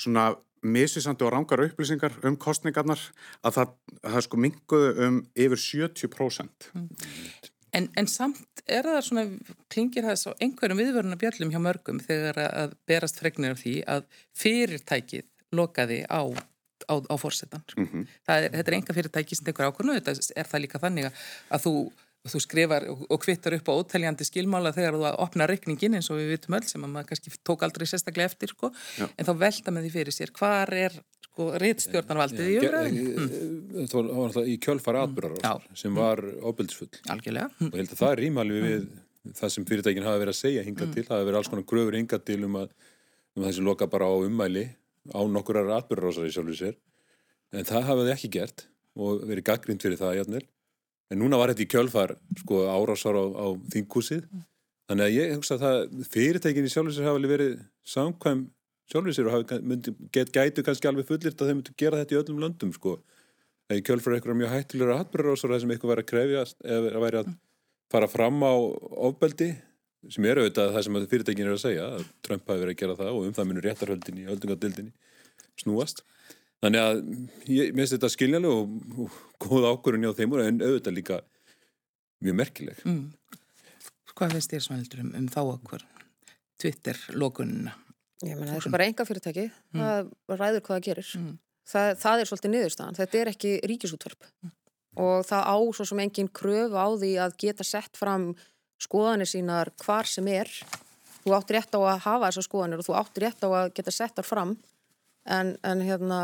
[0.00, 0.26] svona
[0.62, 3.00] misvísandi og rangar upplýsingar um kostningarnar
[3.42, 3.72] að það,
[4.04, 6.68] það sko minguðu um yfir 70%.
[7.72, 9.26] En, en samt er það svona,
[9.72, 14.06] klingir það svo einhverjum viðvöruna bjöllum hjá mörgum þegar að berast fregnir af því að
[14.38, 16.22] fyrirtækið lokaði á
[16.88, 17.62] á, á fórsetan.
[17.68, 17.80] Sko.
[17.80, 18.06] Mhm.
[18.28, 21.20] Er, þetta er enga fyrirtæki sem tekur ákvörnu, þetta er það líka þannig að,
[21.54, 21.64] að
[22.22, 26.10] þú, þú skrifar og, og kvittar upp á óteljandi skilmála þegar þú opnar reikningin eins
[26.12, 29.34] og við vitum öll sem að maður kannski tók aldrei sérstaklega eftir sko, en þá
[29.42, 33.04] velta með því fyrir sér hvar er sko réttstjórnarvaldið í umræðinu?
[33.12, 33.86] Mm.
[33.88, 35.52] Það var, var náttúrulega í kjölfara atbyrðar Já.
[35.80, 36.22] sem var.
[37.14, 37.48] Algjörlega.
[37.56, 38.86] Og ég held að það er rímali við
[39.38, 41.04] það sem fyrirtækin hafa verið að segja hingað til.
[41.06, 42.74] Það hafa verið alls konar gröfur hingað til um að,
[43.38, 44.66] um þessi loka bara á ummæli
[45.08, 46.76] á í sjálfur sér.
[47.52, 50.44] En það hafa þið ekki gert og verið gaggrind fyrir það.
[51.12, 54.24] En núna var þetta í kjölfar sko árásar á, á þingkúsið.
[54.88, 57.54] Þannig að ég hugsa að það fyrirtækin í sjálfur sér hafa alveg verið
[57.92, 58.44] samkvæm
[58.92, 62.16] sjálfur sér og hafi, myndi, get, gætu kannski alveg fullirt að þeir myndu gera þetta
[62.16, 62.96] í öllum löndum sko.
[63.70, 64.94] Eða í kjölfar eitthvað mjög hættilegur
[65.52, 67.30] það sem eitthvað væri að krefjast eða væri að
[67.92, 68.52] fara fram á
[69.08, 69.52] ofbeldi
[70.10, 72.80] sem er auðvitað það sem að fyrirtækin er að segja að Trump hafi verið að
[72.80, 74.92] gera það og um það munur réttarhöldin í öldungadildinni
[75.62, 76.02] snúast.
[76.62, 76.98] Þannig að
[77.50, 81.18] ég minnst þetta skiljanlega og, og góð ákvörun hjá þeim en auðvitað líka
[82.22, 82.82] mjög merkileg.
[82.86, 83.08] Mm.
[84.12, 85.86] Hvað finnst þér Svanhildur um, um þá okkur?
[86.62, 87.74] Twitter, lokunina.
[88.22, 91.12] Ég meina, það er bara enga fyrirtæki, það ræður hvað það gerir.
[91.72, 94.28] Það, það er svolítið niðurstaðan, þetta er ekki ríkisútvarp
[95.02, 98.32] og það á svo sem engin kröfu á því að geta sett fram
[98.82, 100.50] skoðanir sínar hvar sem er.
[101.22, 103.94] Þú átt rétt á að hafa þessar skoðanir og þú átt rétt á að geta
[103.94, 104.54] sett þar fram
[105.24, 106.20] en, en, hérna,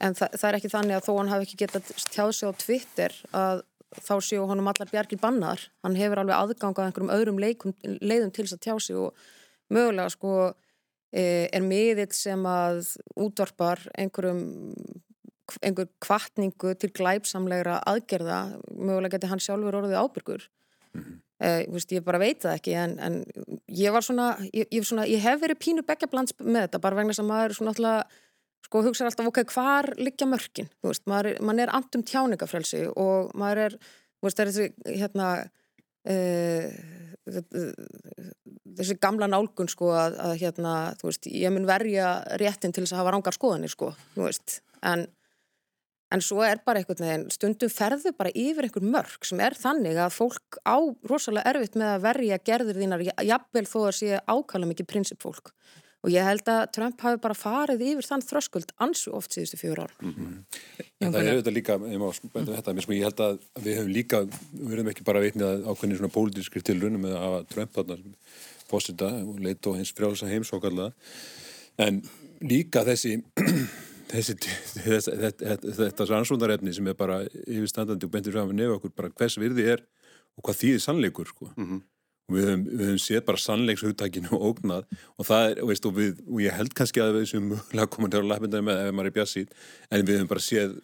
[0.00, 2.52] en það, það er ekki þannig að þó hann hafi ekki getað tjáð sig á
[2.64, 3.62] Twitter að
[3.98, 5.62] þá séu honum allar bjargir bannar.
[5.84, 9.24] Hann hefur alveg aðgangað einhverjum öðrum leikum, leiðum til þess að tjá sig og
[9.70, 14.44] mögulega sko eh, er miðill sem að útvarpar einhverjum
[15.66, 20.44] einhver kvartningu til glæpsamlegra aðgerða, mögulega geti hann sjálfur orðið ábyrgur
[21.40, 23.20] eh, veist, ég bara veit það ekki en, en
[23.66, 27.16] ég var svona ég, ég, svona, ég hef verið pínu beggjablands með þetta bara vegna
[27.16, 28.18] sem maður svona alltaf
[28.70, 30.68] sko hugsa alltaf, ok, hvar liggja mörkin?
[30.84, 33.76] Veist, maður, maður er andum tjáningafrelsi og maður er,
[34.22, 34.68] veist, þessi
[35.00, 35.30] hérna
[36.06, 36.66] uh,
[38.78, 40.74] þessi gamla nálgun sko að, að hérna,
[41.26, 43.90] ég mun verja réttin til þess að hafa rángar skoðanir sko,
[44.86, 45.06] en
[46.10, 49.98] en svo er bara einhvern veginn, stundum ferðu bara yfir einhver mörg sem er þannig
[50.00, 50.76] að fólk á
[51.10, 55.54] rosalega erfitt með að verja gerður þínar, jafnvel þó að sé ákala mikið prinsipfólk
[56.00, 59.82] og ég held að Trump hafi bara farið yfir þann þröskuld ansu oft síðustu fjör
[59.84, 63.76] ár En það er auðvitað líka, ég má þetta, mér sko ég held að við
[63.78, 64.22] höfum líka,
[64.54, 67.98] við höfum ekki bara veitnið að ákveðni svona pólitískri tilrunum með að Trump þarna
[68.70, 70.90] fósita og leit og hins frjálsa heims og kalla
[71.80, 72.00] en
[72.40, 73.18] líka þessi
[74.10, 74.36] þessi,
[74.86, 79.38] þess, þetta, þetta rannsóndarefni sem er bara yfirstandandi og bentur saman nefn okkur bara hvers
[79.40, 79.84] virði er
[80.38, 81.50] og hvað þýðir sannleikur sko.
[81.56, 81.82] Mm -hmm.
[82.30, 84.84] og við höfum, við höfum séð bara sannleikshugtakinu og ógnað
[85.16, 88.10] og það er, veist, og, við, og ég held kannski að við sem mögulega komum
[88.10, 89.54] til að lappinda með ef maður er bjassið,
[89.90, 90.80] en við höfum bara séð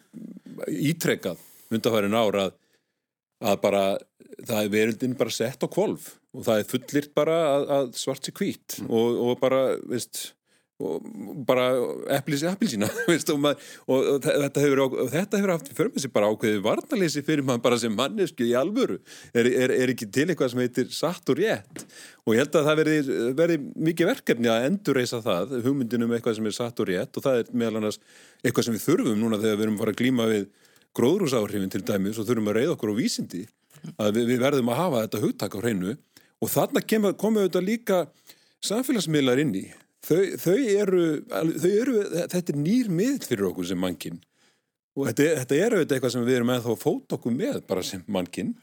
[0.67, 1.37] ítrekkað
[1.71, 2.53] undarfærin ára að,
[3.51, 3.83] að bara
[4.45, 8.27] það er verildin bara sett á kvolf og það er fullirt bara að, að svart
[8.27, 8.89] sér hvít mm.
[8.93, 10.36] og, og bara, veist
[10.77, 11.63] bara
[12.19, 13.45] eplið sér eplið sína veist, og,
[13.89, 17.63] og, og þetta hefur, þetta hefur haft fyrir mig sér bara ákveðið varnalýsi fyrir maður
[17.63, 18.99] bara sem mannesku í alvöru.
[19.33, 21.81] Er, er, er ekki til eitthvað sem heitir satt og rétt?
[22.27, 26.51] Og ég held að það verði, verði mikið verkefni að endurreisa það hugmyndinum eitthvað sem
[26.51, 27.99] er satt og rétt og það er meðal annars
[28.43, 30.47] eitthvað sem við þurfum núna þegar við erum að fara að glíma við
[30.97, 33.43] gróðrúsáhrifin til dæmis og þurfum að reyða okkur á vísindi
[33.97, 35.97] að við, við verðum að hafa þetta hugtak á hreinu.
[36.37, 38.01] Og þarna komum við auðvitað líka
[38.61, 39.65] samfélagsmiðlar inn í
[40.05, 41.97] þau, þau, eru, þau eru,
[42.33, 44.21] þetta er nýr miðl fyrir okkur sem mannkinn
[44.97, 47.85] og þetta, þetta er auðvitað eitthvað sem við erum ennþá að fóta okkur með bara
[47.85, 48.53] sem mannkinn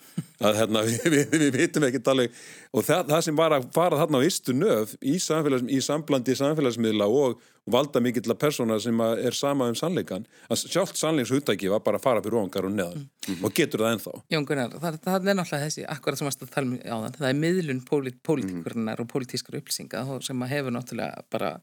[0.42, 2.26] að hérna, við, við, við vitum ekki tala
[2.74, 7.08] og það, það sem var að fara þarna á istu nöf í, í samblandi samfélagsmiðla
[7.10, 12.00] og valda mikill að persóna sem er sama um sannleikan að sjálft sannleikshúttæki var bara
[12.00, 13.38] að fara fyrir ofangar og neðan mm.
[13.40, 16.68] og getur það ennþá Jón Gunnar, það, það er náttúrulega þessi akkurat sem að tala
[16.68, 19.06] um á þann, það er miðlun pólitíkurinnar mm.
[19.06, 21.54] og pólitískar upplýsinga sem hefur náttúrulega bara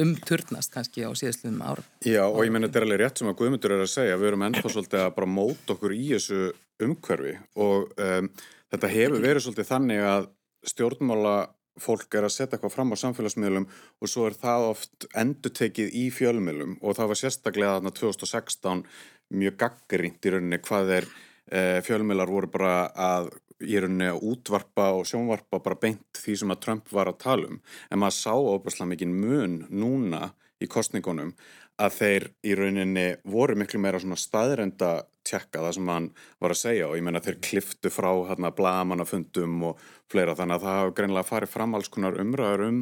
[0.00, 3.38] umturnast kannski á síðastluðum árum Já og ég menn þetta er alveg rétt sem að
[3.42, 6.42] Guðmundur er að segja við erum ennþá svolítið að bara móta okkur í þessu
[6.82, 8.30] umhverfi og um,
[8.72, 10.30] þetta hefur verið svolítið þannig að
[10.72, 11.36] stjórnmála
[11.80, 13.66] fólk er að setja eitthvað fram á samfélagsmiðlum
[14.02, 18.82] og svo er það oft endutekið í fjölmiðlum og það var sérstaklega þarna 2016
[19.40, 21.08] mjög gaggrínt í rauninni hvað er
[21.48, 23.30] e, fjölmiðlar voru bara að
[23.62, 27.48] í rauninni að útvarpa og sjónvarpa bara beint því sem að Trump var að tala
[27.48, 27.60] um.
[27.88, 31.32] En maður sá óbærslega mikið mun núna í kostningunum
[31.80, 34.92] að þeir í rauninni voru miklu meira svona staðrenda
[35.26, 36.08] tjekka það sem hann
[36.42, 40.36] var að segja og ég menna þeir kliftu frá hérna blagamannafundum og fleira.
[40.38, 42.80] Þannig að það hafa greinlega farið fram alls konar umræður um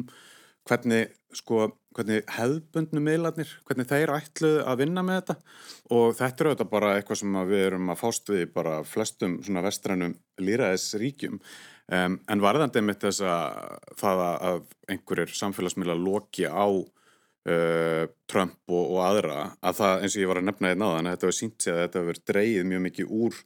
[0.69, 5.35] hvernig sko, hvernig hefðbundnu miðlarnir, hvernig þeir ætluð að vinna með þetta.
[5.97, 9.63] Og þetta er auðvitað bara eitthvað sem við erum að fást við bara flestum svona
[9.65, 16.67] vestrænum líraðisríkjum um, en varðandi mitt þess að það að einhverjir samfélagsmiðla loki á
[17.49, 21.11] uh, Trump og, og aðra að það eins og ég var að nefna þetta náðan
[21.11, 23.41] þetta hefur sínt sig að þetta hefur dreigið mjög mikið úr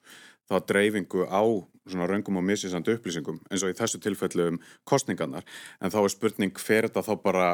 [0.45, 1.43] þá dreifingu á
[1.85, 5.45] svona raungum og misísandi upplýsingum eins og í þessu tilfellu um kostningarnar
[5.79, 7.49] en þá er spurning fer þetta þá bara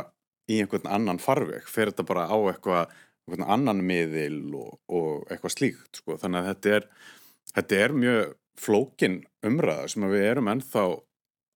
[0.51, 2.93] í einhvern annan farveg fer þetta bara á eitthvað
[3.27, 6.17] einhvern annan miðil og, og eitthvað slíkt sko.
[6.19, 6.87] þannig að þetta er,
[7.55, 10.85] þetta er mjög flókin umræða sem við erum ennþá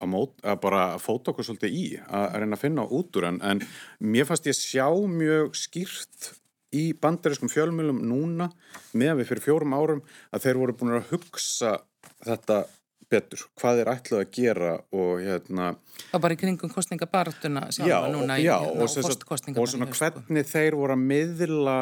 [0.01, 3.41] að, mót, að bara fóta okkur svolítið í að, reyna að finna út úr en,
[3.45, 3.61] en
[4.03, 6.31] mér fannst ég sjá mjög skýrt
[6.75, 8.49] í bandariskum fjölmjölum núna
[8.97, 10.01] með við fyrir fjórum árum
[10.35, 11.77] að þeir voru búin að hugsa
[12.25, 12.65] þetta
[13.11, 15.67] betur, hvað er ætlað að gera og hérna
[16.09, 19.19] Það bara í kringum kostningabartuna já, núna já, í, og, og,
[19.61, 20.09] og svona sko.
[20.17, 21.77] hvernig þeir voru að miðla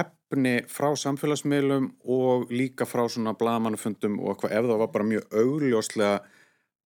[0.00, 5.40] efni frá samfélagsmiðlum og líka frá svona blagamannafundum og eitthvað ef það var bara mjög
[5.42, 6.12] augljóslega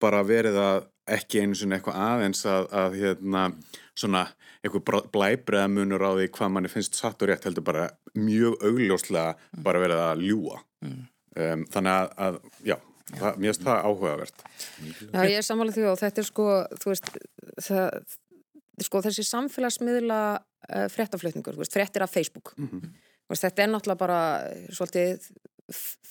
[0.04, 0.82] bara verið að
[1.14, 3.44] ekki einu svona eitthvað aðeins að, að hérna
[3.92, 4.24] svona
[4.64, 9.60] eitthvað blæbreða munur á því hvað manni finnst satt og rétt heldur bara mjög augljóslega
[9.66, 10.98] bara verið að ljúa mm.
[11.44, 12.38] um, þannig að, að
[12.70, 12.76] já,
[13.10, 14.44] það, mér finnst það áhugavert.
[14.80, 16.48] Já, ég er samanlega því og þetta er sko
[16.80, 17.12] þú veist,
[17.68, 18.18] það,
[18.88, 22.54] sko þessi samfélagsmiðla uh, fréttaflutningur, fréttir af Facebook.
[22.56, 22.94] Mm -hmm.
[23.28, 24.20] veist, þetta er náttúrulega bara
[24.72, 25.28] svolítið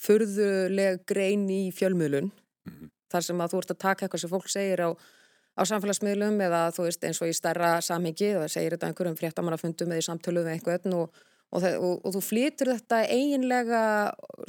[0.04, 2.30] furðuleg grein í fjölmiðlun.
[2.64, 5.62] Mm -hmm þar sem að þú ert að taka eitthvað sem fólk segir á, á
[5.70, 10.02] samfélagsmiðlum eða þú veist eins og í starra samhengi það segir þetta einhverjum fréttamannafundum eða
[10.02, 11.22] í samtölu við einhvern og,
[11.54, 13.82] og, og, og þú flýtur þetta eiginlega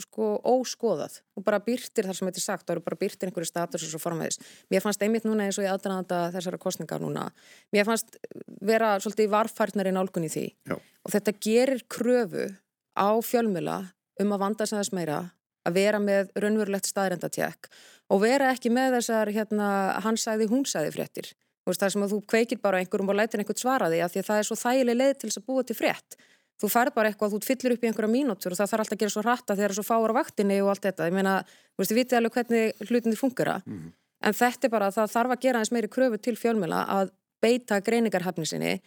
[0.06, 3.52] sko óskoðað og bara byrtir þar sem þetta er sagt, það eru bara byrtir einhverju
[3.52, 4.42] status og svo formæðis.
[4.74, 7.30] Mér fannst einmitt núna eins og ég aðdraðanda þessara kostningar núna
[7.76, 8.18] mér fannst
[8.66, 10.78] vera svolítið varfærtnari nálgun í því Já.
[10.80, 12.50] og þetta gerir kröfu
[12.96, 13.80] á fjölmjöla
[14.24, 15.20] um að vanda sem þess meira
[15.66, 17.70] að vera með raunverulegt staðrendatjekk
[18.14, 19.68] og vera ekki með þessar hérna,
[20.06, 21.34] hann sæði, hún sæði fréttir.
[21.66, 24.28] Það sem að þú kveikir bara einhverjum og lætir einhvern svara því að því að
[24.28, 26.18] það er svo þægileg leið til þess að búa til frétt.
[26.62, 29.02] Þú fær bara eitthvað, þú fyllir upp í einhverja mínútur og það þarf alltaf að
[29.02, 31.08] gera svo hratta þegar það er svo fáur á vaktinni og allt þetta.
[31.10, 31.34] Ég meina,
[31.74, 33.56] þú veist, þið vitið alveg hvernig hlutinni fungera.
[33.66, 33.92] Mm -hmm.
[34.26, 37.12] En þetta er bara að það þarf að gera eins meiri kröfu til fjölmjöla að
[37.42, 38.82] beita greiningarhafni sinni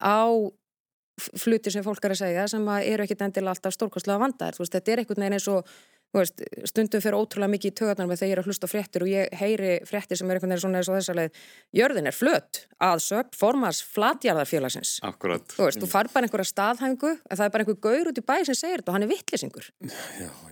[0.00, 0.24] á
[1.36, 4.56] fluti sem fólk er að segja sem að eru ekkit endilega alltaf stórkostlega vandar.
[4.58, 5.68] Veist, þetta er einhvern veginn eins og
[6.10, 9.10] Veist, stundum fyrir ótrúlega mikið í tögarnar með þegar ég er að hlusta fréttir og
[9.12, 11.36] ég heyri fréttir sem er einhvern veginn svona eins og þess að
[11.78, 14.96] jörðin er flött að sög formars flatjarðarfélagsins.
[15.06, 15.46] Akkurat.
[15.54, 18.26] Þú veist, þú far bara einhverja staðhængu en það er bara einhver gaur út í
[18.26, 19.70] bæ sem segir þetta og hann er vittlisingur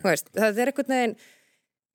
[0.06, 1.18] Það er einhvern veginn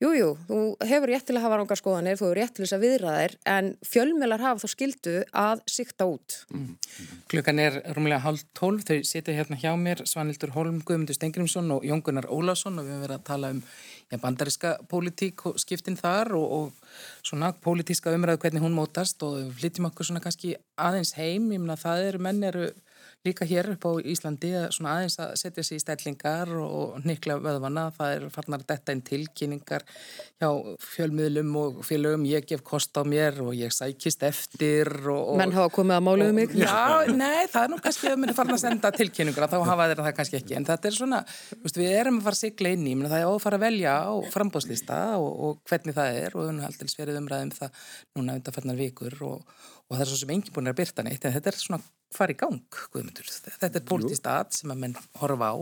[0.03, 2.75] Jújú, jú, þú hefur rétt til að hafa rángar skoðanir, þú hefur rétt til þess
[2.75, 6.35] að viðra þær en fjölmjölar hafa þá skildu að sikta út.
[6.51, 6.73] Mm.
[7.31, 11.87] Klukkan er rúmlega halv tólf, þau setja hérna hjá mér Svanildur Holm, Guðmundur Stengrimsson og
[11.87, 13.61] Jón Gunnar Ólásson og við hefum verið að tala um
[14.11, 19.53] ja, bandariska pólitík og skiptin þar og, og svona pólitíska umræðu hvernig hún mótast og
[19.55, 22.73] flytjum okkur svona kannski aðeins heim, ég meina það eru menn eru
[23.23, 27.85] líka hér upp á Íslandi svona aðeins að setja sér í stellingar og nikla vöðvana,
[27.95, 29.83] það er farnar detta inn tilkynningar
[30.41, 30.49] hjá
[30.83, 35.71] fjölmiðlum og félögum, ég gef kost á mér og ég sækist eftir og, Menn hafa
[35.71, 36.51] komið að málu um mig.
[36.59, 39.87] Já, nei, það er nú kannski að mér er farin að senda tilkynningur þá hafa
[39.87, 41.19] þeirra það kannski ekki, en þetta er svona
[41.63, 43.65] veist, við erum að fara að sigla inn í, menn, það er að fara að
[43.69, 47.55] velja á frambóðslista og, og hvernig það er og við höfum aldrei verið umræðum
[52.15, 53.29] fara í gang, Guðmundur.
[53.29, 55.55] Þetta er pólitist að sem að menn horfa á.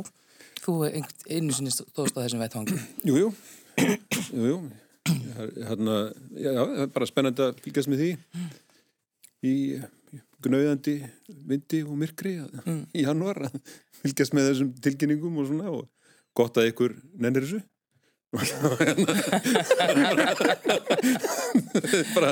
[0.62, 2.78] Þú einu sinni stóðst á þessum vettvangi.
[3.08, 3.32] Jú, jú.
[3.82, 4.60] jú, jú.
[5.10, 5.96] Hérna,
[6.38, 8.12] já, það er bara spennandi að fylgjast með því
[9.50, 9.56] í
[10.46, 10.96] gnauðandi
[11.50, 12.84] vindi og myrkri mm.
[12.94, 13.58] í januar að
[14.02, 15.88] fylgjast með þessum tilkynningum og svona og
[16.38, 17.62] gott að ykkur nennir þessu
[22.16, 22.32] bara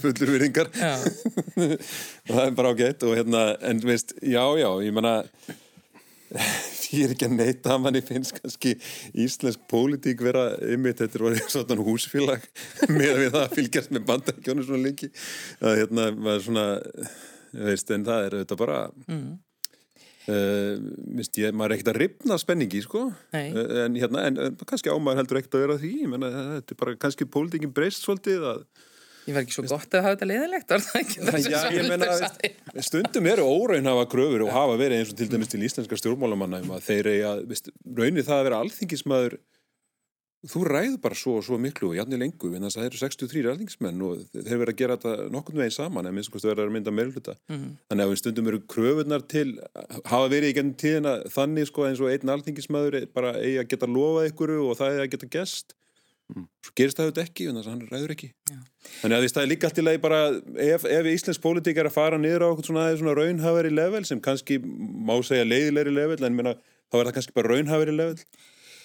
[0.00, 5.28] fullur viðringar það er bara ágætt og hérna, en veist, já, já, ég menna
[6.94, 8.74] ég er ekki að neyta að manni finnst kannski
[9.24, 12.46] íslensk pólitík vera ymmit, þetta er orðið svona húsfélag
[12.88, 15.10] með við það að fylgjast með bandakjónu svona lengi.
[15.60, 16.66] Að hérna, maður svona
[17.54, 19.26] veist, en það er auðvitað bara mm.
[20.24, 20.80] Uh,
[21.18, 23.06] mist, ég, maður er ekkert að ripna spenningi sko.
[23.34, 23.50] Nei.
[23.52, 25.94] en, hérna, en, en kannski ámaður heldur ekkert að vera því.
[26.14, 28.66] Menna, þetta er bara kannski pólitingin breyst svolítið að
[29.24, 30.72] Ég var ekki svo gott að hafa þetta leðilegt
[31.88, 36.60] menna, stundum eru óraunhafa kröfur og hafa verið eins og til dæmis til íslenska stjórnmálamanna
[36.60, 37.30] um að þeir eiga,
[37.96, 39.38] raunir það að vera alþingismæður
[40.50, 43.00] þú ræður bara svo og svo miklu og jafnir lengu en þess að það eru
[43.00, 46.66] 63 alþingismenn og þeir verða að gera þetta nokkurn veginn saman en minnst kostu verða
[46.66, 47.70] að mynda meðluta mm -hmm.
[47.88, 49.46] þannig að við stundum eru kröfunar til
[50.04, 53.86] hafa verið í gennum tíðina þannig sko eins og einn alþingismæður bara eigi að geta
[53.86, 55.74] lofað ykkur og það eigi að geta gest
[56.32, 56.46] mm.
[56.64, 58.58] svo gerist það auðvitað ekki en þess að hann ræður ekki Já.
[59.00, 60.20] þannig að það er líka allt í lagi bara
[60.68, 64.60] ef, ef íslensk pólitík er að fara niður á svona, svona raunhafari level sem kannski
[64.60, 66.54] má segja leiðilegri level en minna,
[66.90, 68.18] þá er það kannski bara raunhafari level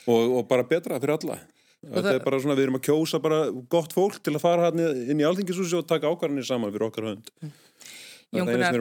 [0.10, 1.40] og, og bara betra fyrir alla.
[1.80, 3.40] Þetta er bara svona, við erum að kjósa bara
[3.72, 7.30] gott fólk til að fara inn í alþingishúsi og taka ákvarðanir saman fyrir okkar hönd.
[8.30, 8.76] Jón Gunnar,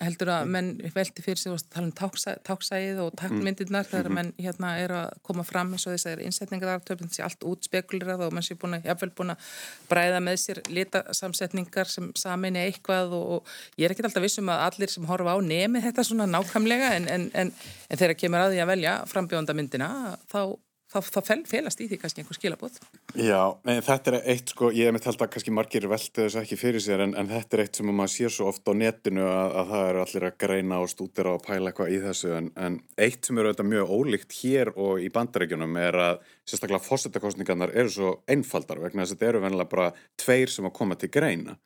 [0.00, 4.14] heldur að menn velti fyrir sig og tala um táksæðið og takkmyndirnar þegar Mhm.
[4.16, 7.68] menn hérna er að koma fram eins og þess að er innsetningarartöfn þessi allt út
[7.68, 9.44] spekulirað og menn sé búin að jafnvel búin að
[9.90, 14.48] bræða með sér litasamsetningar sem samin er eitthvað og, og ég er ekkert alltaf vissum
[14.48, 17.52] að allir sem horfa á nemi þetta svona nákvæmlega en, en, en,
[17.90, 19.90] en þegar kemur að því að velja frambjóndamyndina
[20.32, 20.56] þá
[20.94, 22.78] þá, þá felast í því kannski einhver skilabóð.
[23.18, 26.38] Já, en þetta er eitt sko, ég hef mitt held að kannski margir velti þess
[26.40, 29.24] ekki fyrir sér en, en þetta er eitt sem maður sér svo oft á netinu
[29.26, 32.52] að, að það eru allir að greina og stúdira og pæla eitthvað í þessu en,
[32.56, 37.74] en eitt sem eru auðvitað mjög ólíkt hér og í bandarækjunum er að sérstaklega fósettakostningarnar
[37.74, 41.10] eru svo einfaldar vegna þess að þetta eru venilega bara tveir sem að koma til
[41.14, 41.58] greina.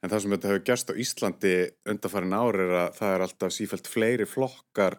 [0.00, 1.54] En það sem þetta hefur gerst á Íslandi
[1.92, 4.96] undarfærin ári er að það er alltaf sífælt fleiri flokkar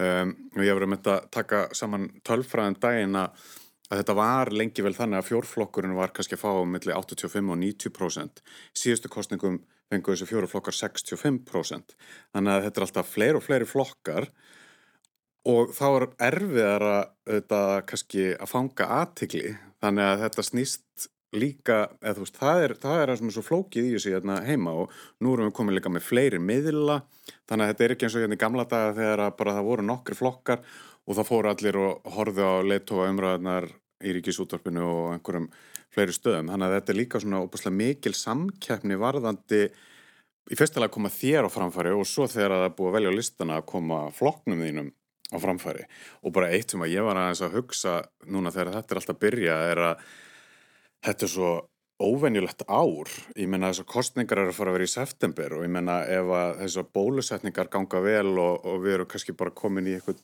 [0.00, 3.42] Um, og ég hef verið að taka saman tölfræðin daginn að
[3.92, 7.58] þetta var lengi vel þannig að fjórflokkurinn var kannski að fá um milli 85 og
[7.60, 8.40] 90%
[8.72, 9.58] síðustu kostningum
[9.92, 11.92] fengu þessi fjórflokkar 65%
[12.32, 14.30] þannig að þetta er alltaf fleiri og fleiri flokkar
[15.52, 17.02] og þá er erfiðar að
[17.34, 22.74] þetta kannski að fanga aðtikli þannig að þetta snýst líka, eða þú veist, það er
[22.82, 25.56] það er það sem er svo flókið í þessu hérna heima og nú erum við
[25.58, 26.98] komið líka með fleiri miðla
[27.48, 29.86] þannig að þetta er ekki eins og hérna í gamla daga þegar bara það voru
[29.88, 30.64] nokkri flokkar
[31.02, 33.68] og það fóru allir og horfið á leittóa umræðnar
[34.02, 35.48] í ríkisútvarpinu og einhverjum
[35.92, 39.62] fleiri stöðum, þannig að þetta er líka svona óbúslega mikil samkeppni varðandi
[40.50, 43.14] í fyrstulega að koma þér á framfæri og svo þegar það er búið að velja
[43.16, 44.90] listana að koma flokknum þínum
[45.32, 45.84] á framfæri.
[46.24, 47.94] Og bara eitt sem að ég var aðeins að hugsa
[48.28, 50.06] núna þegar þetta er alltaf að byrja er að
[51.06, 51.52] þetta er svo
[52.02, 53.10] óvenjulegt ár.
[53.38, 56.30] Ég menna þessar kostningar eru að fara að vera í september og ég menna ef
[56.34, 60.22] að þessar bólusetningar ganga vel og, og við erum kannski bara komin í eitthvað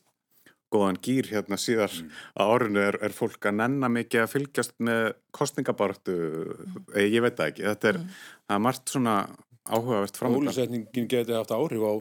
[0.73, 2.09] góðan gýr hérna síðar mm.
[2.37, 5.05] að árinu er, er fólk að nenna mikið að fylgjast með
[5.38, 6.91] kostningabartu, mm.
[7.07, 7.67] ég veit það ekki.
[7.71, 8.19] Þetta er, mm.
[8.53, 9.17] er margt svona
[9.69, 10.51] áhugavert framöndan.
[10.51, 11.93] Bólusetningin geti haft áhrif á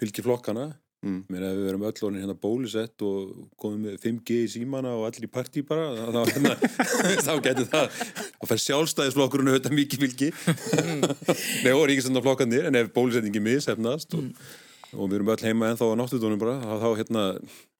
[0.00, 0.70] fylgjiflokkana
[1.06, 1.18] Mm.
[1.30, 4.94] Mér hefur við verið með öll honir hérna bólusett og komið með 5G í símana
[4.98, 6.54] og allir í partí bara þá, hérna,
[7.28, 11.04] þá getur það að færa sjálfstæðisflokkurinn auðvitað mikið fylgi mm.
[11.64, 14.54] Nei, og ríkistöndarflokkanir en ef bólusetningi missefnast og, mm.
[14.94, 17.22] Og við erum öll heima en þá á náttutónum bara þá hérna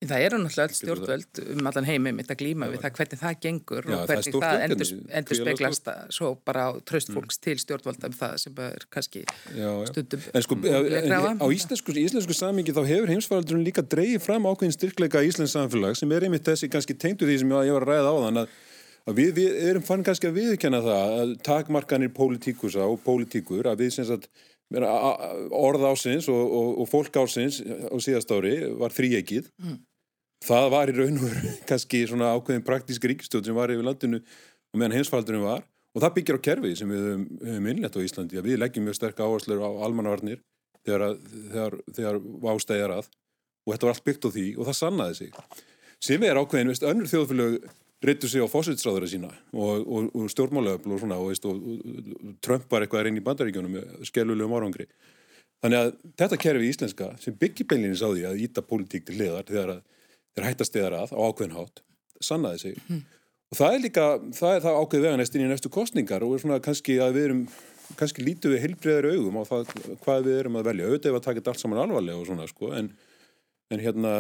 [0.07, 3.37] Það eru náttúrulega öll stjórnvöld um allan heimum mitt að glýma við það hvernig það
[3.47, 4.91] gengur Já, og hvernig það, það endur,
[5.21, 7.45] endur speglast svo bara á tröst fólks mm.
[7.47, 9.87] til stjórnvölda um það sem er kannski já, já.
[9.89, 14.77] stundum En sko, en, á íslensku, íslensku samingi þá hefur heimsfaraldurinn líka dreigið fram ákveðin
[14.77, 17.95] styrkleika í Íslands samfélag sem er einmitt þessi kannski tengdu því sem ég var að
[17.95, 18.59] ræða á þann að,
[19.17, 23.97] við, við erum fann kannski að viðkjanna það að takmarkanir pólitíkusa og pólitíkur að við
[23.97, 24.29] sem sagt
[24.75, 29.77] orð ásins og, og, og fólk ásins á síðast ári var þrýegið mm.
[30.47, 34.21] það var í raun og veru kannski svona ákveðin praktísk ríkistjóð sem var yfir landinu
[34.21, 35.63] og meðan heimsfaldurinn var.
[35.97, 38.43] Og það byggir á kerfið sem við höfum innlegt á Íslandi.
[38.45, 40.43] Við leggjum mjög sterk áherslur á almannavarnir
[40.85, 41.15] þegar,
[41.55, 42.19] þegar, þegar
[42.53, 43.09] ástæðjar að
[43.67, 45.39] og þetta var allt byggt á því og það sannaði sig.
[46.07, 47.57] Sem er ákveðin, veist, önnur þjóðfélög
[48.05, 52.85] reyttu sig á fósitsráðara sína og, og, og stjórnmálaöfl og svona og, og Trump var
[52.85, 54.89] eitthvað reyn í bandaríkjónum með skelulegum árangri.
[55.65, 59.47] Þannig að þetta kerfi íslenska sem byggir beinlinni sá því að íta pólitík til hliðar
[59.49, 59.79] þegar
[60.37, 61.83] þeir hættast þegar að á ákveðinhátt
[62.21, 62.83] sannaði sig.
[62.91, 63.01] Mm.
[63.47, 64.05] Og það er líka,
[64.37, 67.43] það er það ákveð veganest inn í næstu kostningar og svona kannski að við erum,
[67.97, 69.73] kannski lítu við heilbreyðar augum á það
[70.05, 70.91] hvað við erum að velja.
[70.91, 72.93] Auðvitað er að taka þetta allt saman alvarlega og svona sko en,
[73.73, 74.15] en hérna,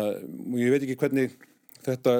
[0.63, 1.37] ég veit ekki hvernig
[1.85, 2.17] þetta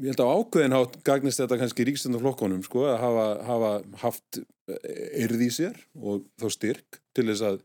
[0.00, 3.72] ég held að ákveðin hátt gagnist þetta kannski ríkstöndarflokkonum sko að hafa, hafa
[4.02, 7.60] haft erði í sér og þá styrk til þess að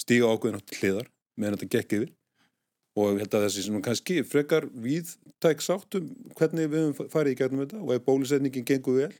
[0.00, 1.08] stíga ákveðin hátt hliðar
[1.38, 2.12] meðan þetta gekk yfir
[2.98, 7.38] og ég held að þessi sem kannski frekar viðtæk sáttum hvernig við höfum farið í
[7.40, 9.12] gegnum þetta og ef bólusetningin gengur vel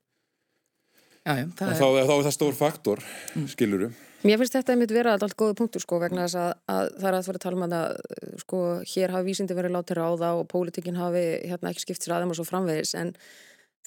[1.24, 2.02] já, já, þá, er...
[2.04, 3.04] er það stór faktor
[3.34, 3.48] mm.
[3.54, 7.08] skilurum Mér finnst þetta einmitt vera alltaf góða punktur sko vegna þess að, að það
[7.08, 7.96] er að vera að tala um að
[8.44, 8.60] sko
[8.92, 12.38] hér hafi vísindi verið látið ráða og pólitíkinn hafi hérna ekki skipt sér aðeins og
[12.38, 13.10] svo framvegis en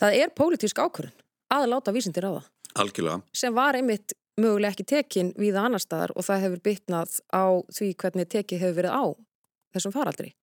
[0.01, 1.15] það er pólitísk ákvörðun
[1.55, 2.43] að láta vísindi ráða.
[2.75, 3.21] Algjörlega.
[3.31, 7.91] Sem var einmitt möguleg ekki tekin við annar staðar og það hefur bytnað á því
[8.01, 9.03] hvernig tekið hefur verið á
[9.75, 10.33] þessum faraldri.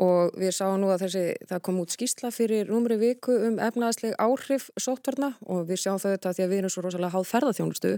[0.00, 4.14] Og við sáum nú að þessi, það kom út skýrsla fyrir rúmri viku um efnaðsleg
[4.20, 7.92] áhrif sóttvarna og við sjáum þau þetta því að við erum svo rosalega háð ferðarþjónustu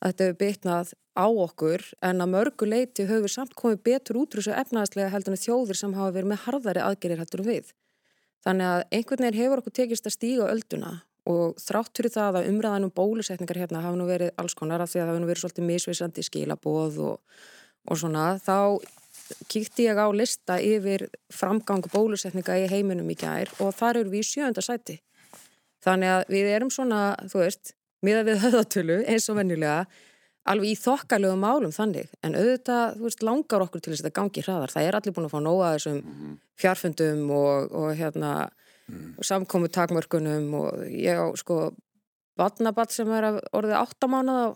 [0.00, 4.48] að þetta hefur bytnað á okkur en að mörgu leiti höfur samt komið betur útrús
[4.48, 7.72] og efnaðslega heldur en þjóðir sem hafa verið með harðari aðgerir heldur við.
[8.40, 10.92] Þannig að einhvern veginn hefur okkur tekist að stíga ölduna
[11.28, 15.02] og þrátt fyrir það að umræðanum bólusetningar hérna hafa nú verið alls konar af því
[15.02, 17.36] að það hafa nú verið svolítið misveisandi skilaboð og,
[17.84, 18.56] og svona þá
[19.52, 24.24] kíkti ég á lista yfir framgang bólusetninga í heiminum í gær og þar eru við
[24.24, 24.98] í sjönda sæti.
[25.84, 27.74] Þannig að við erum svona, þú veist,
[28.06, 29.84] miða við höðatölu eins og vennilega
[30.50, 34.18] alveg í þokkalögu málum þannig en auðvitað, þú veist, langar okkur til þess að þetta
[34.20, 34.72] gangi hraðar.
[34.72, 36.32] Það er allir búin að fá nóga þessum mhm.
[36.62, 38.32] fjarfundum og, og hérna
[38.88, 39.12] mm.
[39.26, 41.60] samkomu takmörkunum og ég á sko
[42.40, 44.50] vatnabatt sem er orðið áttamánaða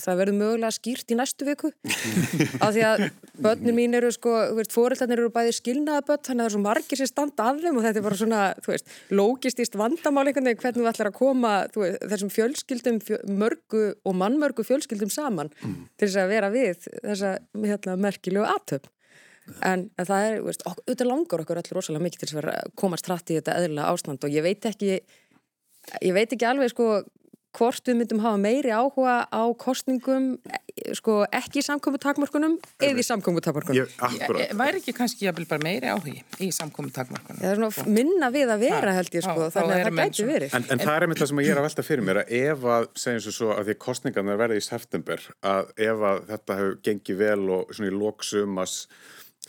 [0.00, 1.70] það verður mögulega skýrt í næstu viku
[2.64, 3.02] af því að
[3.44, 4.32] börnum mín eru sko,
[4.72, 7.80] fóröldarnir eru bæði skilnaða börn þannig að það er svo margir sem standa af þeim
[7.80, 11.18] og þetta er bara svona, þú veist, lógistist vandamál einhvern veginn hvernig við ætlum að
[11.18, 15.76] koma veist, þessum fjölskyldum fjö, mörgu og mannmörgu fjölskyldum saman mm.
[16.00, 18.92] til þess að vera við þessa hérna, merkilegu aðtöfn
[19.66, 23.32] en, það er, veist, auðvitað langar okkur allir rosalega mikið til þess að komast hratt
[23.32, 25.00] í þetta eðla ástand og ég veit ekki
[26.04, 27.00] ég veit ekki alveg sko
[27.56, 30.32] hvort við myndum hafa meiri áhuga á kostningum
[30.96, 33.88] sko, ekki í samkominntakmörkunum eða í samkominntakmörkunum
[34.60, 35.26] Væri ekki kannski
[35.64, 36.50] meiri áhugi í
[37.50, 40.56] er svona minna við að vera held ég sko, þannig að það gæti verið.
[40.56, 42.66] En, en það er einmitt það sem ég er að velta fyrir mér að ef
[42.76, 46.78] að, segjum svo svo að því kostningarna verði í september, að ef að þetta hefur
[46.86, 48.76] gengið vel og svona í lóksumas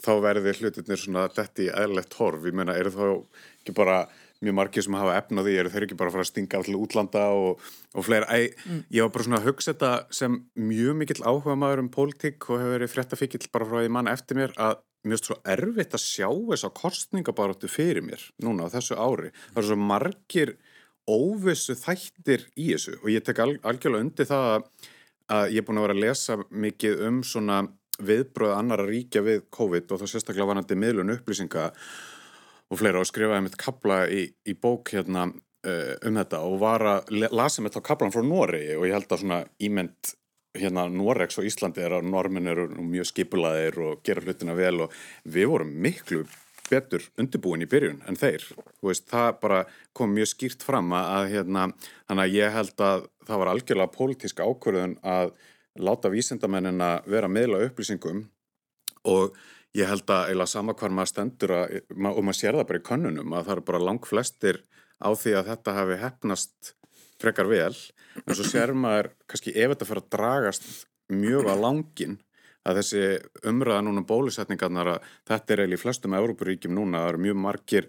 [0.01, 3.05] þá verði hlutinir svona þetta í eðlert horf, ég meina, eru þá
[3.61, 4.03] ekki bara
[4.41, 7.25] mjög margir sem hafa efnaði, eru þeir ekki bara að fara að stinga allir útlanda
[7.37, 8.29] og, og fleira.
[8.29, 8.79] Æ, mm.
[8.95, 10.37] Ég var bara svona að hugsa þetta sem
[10.69, 14.39] mjög mikill áhuga maður um pólitík og hefur verið fréttafikill bara frá því mann eftir
[14.41, 14.79] mér að
[15.09, 19.31] er svo erfitt að sjá þess að kostningabaróttu fyrir mér núna á þessu ári.
[19.53, 20.55] Það eru svo margir
[21.09, 24.67] óvissu þættir í þessu og ég tek al algjörlega undir það að,
[25.37, 27.61] að ég er búin að vera að lesa mikið um svona
[28.01, 31.69] viðbröð annar að ríkja við COVID og þá sérstaklega vanandi miðlun upplýsinga
[32.71, 36.87] og fleira og skrifaði mitt kabla í, í bók hérna uh, um þetta og var
[36.95, 40.13] að lasa mitt á kablan frá Nóri og ég held að svona ímynd
[40.57, 44.95] hérna Noregs og Íslandi er að normin eru mjög skipulaðir og gera hlutina vel og
[45.23, 46.25] við vorum miklu
[46.71, 48.43] betur undirbúin í byrjun en þeir.
[48.83, 49.61] Veist, það bara
[49.97, 51.69] kom mjög skýrt fram að hérna,
[52.07, 55.33] þannig að ég held að það var algjörlega pólitísk ákvörðun að
[55.79, 58.25] láta vísindamennina vera meðla upplýsingum
[59.07, 59.35] og
[59.77, 62.87] ég held að eila sama hvar maður stendur að, og maður sér það bara í
[62.89, 64.61] könnunum að það eru bara lang flestir
[64.99, 66.73] á því að þetta hafi hefnast
[67.21, 67.73] frekar vel.
[68.25, 70.67] En svo sér maður kannski ef þetta fyrir að dragast
[71.11, 72.17] mjög á langin
[72.67, 73.03] að þessi
[73.49, 77.39] umræða núna um bólusetningarnar að þetta er eiginlega í flestum Európaríkjum núna, það eru mjög
[77.45, 77.87] margir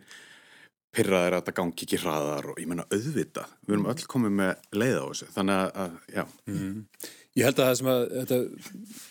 [0.93, 4.53] pyrraðir að þetta gangi ekki hraðar og ég menna auðvita, við erum öll komið með
[4.76, 6.78] leið á þessu, þannig að, að já mm.
[7.32, 8.38] Ég held að það sem að þetta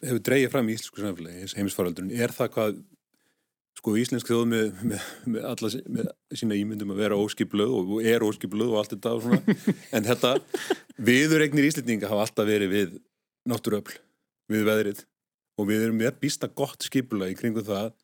[0.05, 2.75] hefur dreyið fram í íslensku samfélagi, heimisfaraldurinn, er það hvað
[3.82, 8.25] sko íslensk þjóð með, með, með alla með sína ímyndum að vera óskipluð og er
[8.27, 9.55] óskipluð og allt þetta og svona,
[9.97, 10.36] en þetta
[11.01, 12.93] viðuregnir íslendinga hafa alltaf verið við
[13.49, 13.97] náttúröfl
[14.51, 15.01] við veðrið
[15.57, 17.95] og við erum með býsta gott skipula í kringum það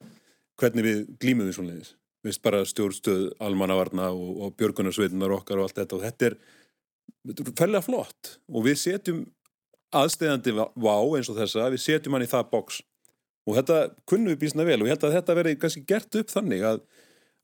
[0.58, 1.94] hvernig við glýmum við svonleiðis.
[1.94, 5.98] Við veist bara stjórnstöð, almannavarna og, og björgunarsveitunar okkar og allt þetta.
[5.98, 6.38] Og þetta er,
[7.34, 8.38] er fællega flott.
[8.52, 9.26] Og við setjum
[9.96, 12.82] aðstæðandi vá eins og þessa, við setjum hann í það boks
[13.48, 13.78] og þetta
[14.10, 16.82] kunnum við býstna vel og ég held að þetta verði kannski gert upp þannig að,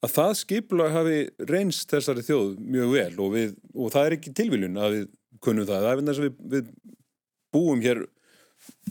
[0.03, 3.13] að það skipula hafi reynst þessari þjóð mjög vel.
[3.23, 5.05] Og, við, og það er ekki tilviljun að við
[5.43, 6.73] kunnum það, það er þess að við, við
[7.53, 8.03] búum hér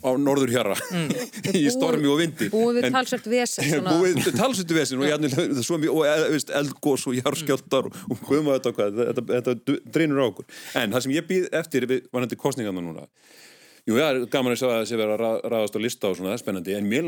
[0.03, 1.11] á norður hjara mm.
[1.59, 2.49] í stormi og vindi.
[2.53, 8.25] búið við talsvært vesen búið við talsvært vesen og, og eldgós og járskjöldar og, og
[8.25, 10.49] hvað þetta, þetta, þetta dreinur á okkur.
[10.81, 13.07] En það sem ég býð eftir var þetta kostningarna núna
[13.83, 16.37] Jú, já, gaman að að það sé verið að ræðast á lista og svona, það
[16.37, 17.07] er spennandi, en mér,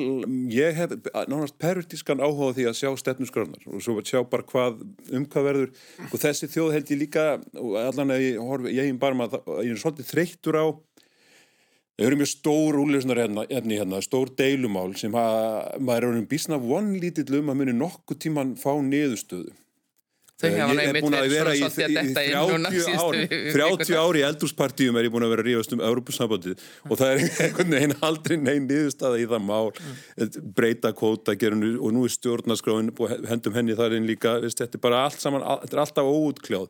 [0.51, 0.95] ég hef
[1.31, 4.81] nánast pervertískan áhuga því að sjá stefnusgröðnar og svo sjá bara hvað,
[5.15, 5.69] um hvað verður,
[6.09, 7.23] og þessi þjóð held ég líka,
[7.61, 10.65] og allan að ég horfi, ég hef bara maður, ég er svolítið þreyttur á,
[11.95, 16.59] það eru mjög stór úrlösnar hérna, hérna, stór deilumál sem að, maður er um bísna
[16.61, 19.53] vonlítill um að muni nokkuð tíman fá niðurstöðu.
[20.35, 24.97] Þau hafa nefnitt verið svona svolítið að detta inn núna síðustu 30 ári í eldúspartíum
[24.99, 28.35] er ég búin að vera að ríðast um Európusambandið og það er einhvern veginn aldrei
[28.41, 29.71] neinn niðurstaða í það mál.
[29.71, 30.51] Mm.
[30.57, 34.75] breyta kvóta gerinu og nú er stjórnaskráin og hendum henni þar inn líka veist, þetta
[34.75, 36.67] er bara allt saman, þetta er alltaf óútkljáð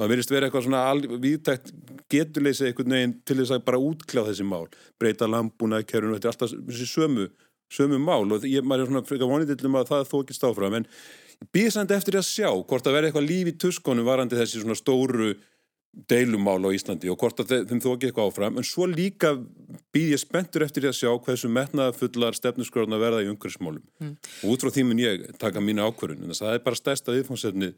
[0.00, 1.72] það verðist vera eitthvað svona viðtækt
[2.10, 4.66] geturleysi einhvern veginn til þess að bara útkljáð þessi mál
[5.00, 7.28] breyta lambuna, kerinu, þetta er alltaf þessi sömu,
[7.72, 10.80] sömu mál og ég, maður er svona frekar vonið til um að það þókist áfram
[10.80, 10.88] en
[11.54, 15.34] býðsandi eftir að sjá hvort að vera eitthvað líf í tuskonum varandi þessi svona stóru
[15.90, 19.32] deilumál á Íslandi og hvort að þeim þó ekki eitthvað áfram en svo líka
[19.90, 24.12] býð ég spenntur eftir að sjá hversu metnaðafullar stefnusgröðna verða í umhverfsmálum mm.
[24.44, 27.72] og út frá því mun ég taka mínu ákvörðun en það er bara stærsta viðfónsefni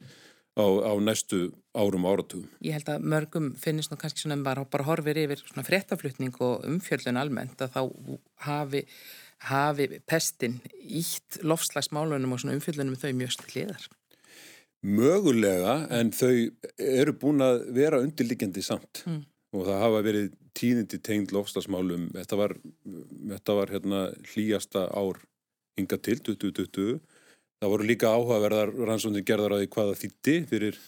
[0.59, 2.49] á, á næstu árum áratugum.
[2.61, 6.67] Ég held að mörgum finnist nú kannski svona bara, bara horfir yfir svona fréttaflutning og
[6.69, 7.83] umfjöldun almennt að þá
[8.49, 8.87] hafi
[9.49, 13.89] hafi pestin ítt lofslagsmálunum og svona umfyllunum þau mjög sliðar?
[14.83, 16.35] Mögulega en þau
[16.79, 19.21] eru búin að vera undirliggjandi samt mm.
[19.55, 22.57] og það hafa verið tíðindi tengd lofslagsmálum þetta var,
[23.35, 25.23] þetta var hérna, hlýjasta ár
[25.79, 26.99] hinga til 2020
[27.63, 30.79] það voru líka áhugaverðar rannsóndin gerðar að því hvaða þýtti fyrir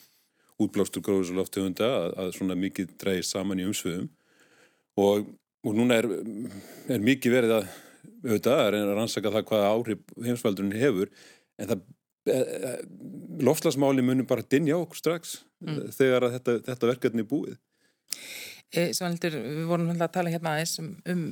[0.64, 4.08] útblástur gróðusaloftegunda að, að svona mikið dreyir saman í umsviðum
[5.02, 5.28] og,
[5.66, 6.08] og núna er,
[6.90, 7.68] er mikið verið að
[8.24, 11.12] auðvitað er að rannsaka það hvaða áhrif heimsvældurinn hefur
[11.60, 11.84] en það
[12.30, 12.74] e, e,
[13.46, 15.80] lofslagsmáli munum bara dinja okkur strax mm.
[15.94, 17.56] þegar þetta, þetta verkefni er búið
[18.74, 21.26] e, Svanildur, við vorum að tala hérna aðeins um, um,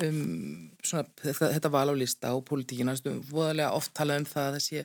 [0.00, 2.94] um svona, þetta, þetta val á lista og politíkina,
[3.28, 4.84] voðalega oft tala um það að það sé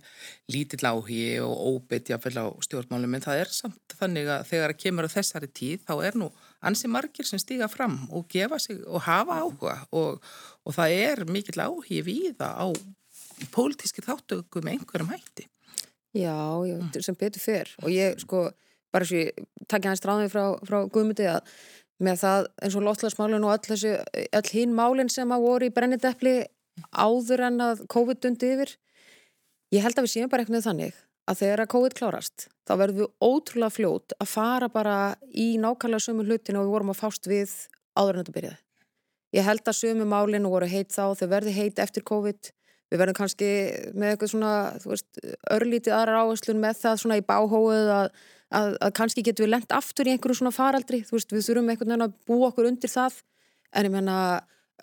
[0.52, 4.84] lítill áhugi og óbytt jáfnvel á stjórnmálum en það er samt þannig að þegar það
[4.84, 6.30] kemur á þessari tíð þá er nú
[6.68, 10.20] ansi margir sem stiga fram og gefa sig og hafa áhuga og,
[10.68, 12.68] og það er mikill áhugi við það á
[13.54, 15.48] pólitíski þáttöku með einhverjum hætti.
[16.18, 16.36] Já,
[16.66, 16.96] já mm.
[17.06, 18.48] sem betur fyrr og ég sko
[18.94, 19.36] bara svo ég
[19.70, 21.52] takkja hans dráðið frá, frá Guðmundi að
[22.04, 23.96] með það eins og lotlagsmálun og öll, þessi,
[24.38, 26.36] öll hín málinn sem að voru í brennideppli
[26.94, 28.76] áður en að COVID dundi yfir
[29.74, 33.02] ég held að við séum bara eitthvað þannig að þegar að COVID klárast þá verðum
[33.02, 34.98] við ótrúlega fljót að fara bara
[35.32, 37.54] í nákvæmlega sömu hlutin og við vorum að fást við
[37.98, 38.62] áður en þetta byrjaði.
[39.36, 42.52] Ég held að sömu málinu voru heit þá, þau verði heit eftir COVID,
[42.92, 43.50] við verðum kannski
[43.94, 44.54] með eitthvað svona,
[44.86, 45.22] veist,
[45.52, 48.10] örlítið aðra áherslun með það svona í báhóið að,
[48.54, 51.72] að, að kannski getum við lengt aftur í einhverju svona faraldri, þú veist, við þurfum
[51.74, 53.20] einhvern veginn að búa okkur undir það,
[53.76, 54.18] en ég menna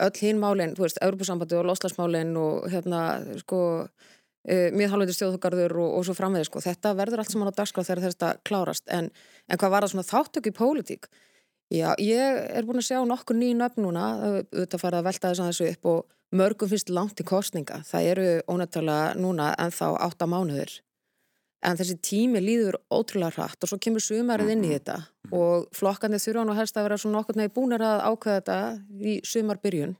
[0.05, 3.01] öll hinn málinn, þú veist, Európa-sambandi og loslasmálinn og hérna,
[3.41, 6.63] sko, uh, miðhálfendur stjóðhugarður og, og svo framvegið sko.
[6.65, 9.09] Þetta verður allt saman á dagskráð þegar þetta klárast en,
[9.47, 11.09] en hvað var það svona þáttöku í pólitík?
[11.73, 15.41] Já, ég er búin að sjá nokkur nýjum öfn núna, auðvitað farið að velta þess
[15.41, 16.03] að þessu upp og
[16.35, 17.79] mörgum finnst langt í kostninga.
[17.87, 20.75] Það eru ónættilega núna en þá átta mánuður.
[21.65, 24.75] En þessi tími líður ótrúlega hratt og svo kemur sumarið inn í mhm.
[24.77, 28.57] þetta og flokkandi þurfa nú helst að vera svona nokkur nefn búinir að ákveða þetta
[29.01, 29.95] í sumarbyrjun,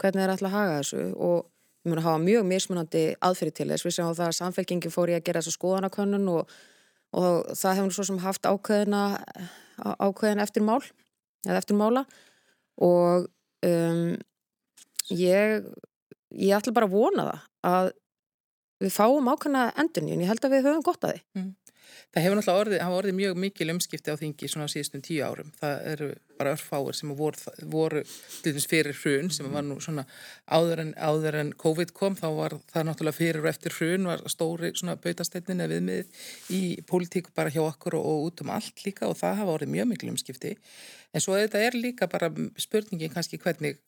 [0.00, 1.38] hvernig þeir ætla að haga þessu og
[1.80, 3.86] við munum að hafa mjög mismunandi aðferði til þess.
[3.86, 6.54] Við séum að það að samfélkingi fór í að gera þessu skoðanakönnun og,
[7.16, 9.04] og það hefur svo sem haft ákveðina,
[9.98, 10.82] ákveðina eftir mál
[11.48, 12.04] eða eftir mála
[12.84, 13.30] og
[13.64, 14.12] um,
[15.08, 15.64] ég,
[16.36, 17.90] ég ætla bara að vona það að
[18.80, 21.24] við fáum ákveðina endurni en ég held að við höfum gott að því.
[21.38, 21.50] Mm.
[22.10, 25.50] Það hefur náttúrulega orðið, orðið mjög mikil umskipti á þingi svona síðustum tíu árum.
[25.60, 26.08] Það eru
[26.40, 28.02] bara örfáir sem voru, voru
[28.70, 30.06] fyrir hrun sem var nú svona
[30.50, 34.24] áður en, áður en COVID kom þá var það náttúrulega fyrir og eftir hrun var
[34.32, 36.24] stóri svona bautasteytnin eða viðmið
[36.56, 39.74] í pólitíku bara hjá okkur og, og út um allt líka og það hafa orðið
[39.76, 40.56] mjög mikil umskipti.
[41.14, 43.78] En svo þetta er líka bara spurningin kannski hvernig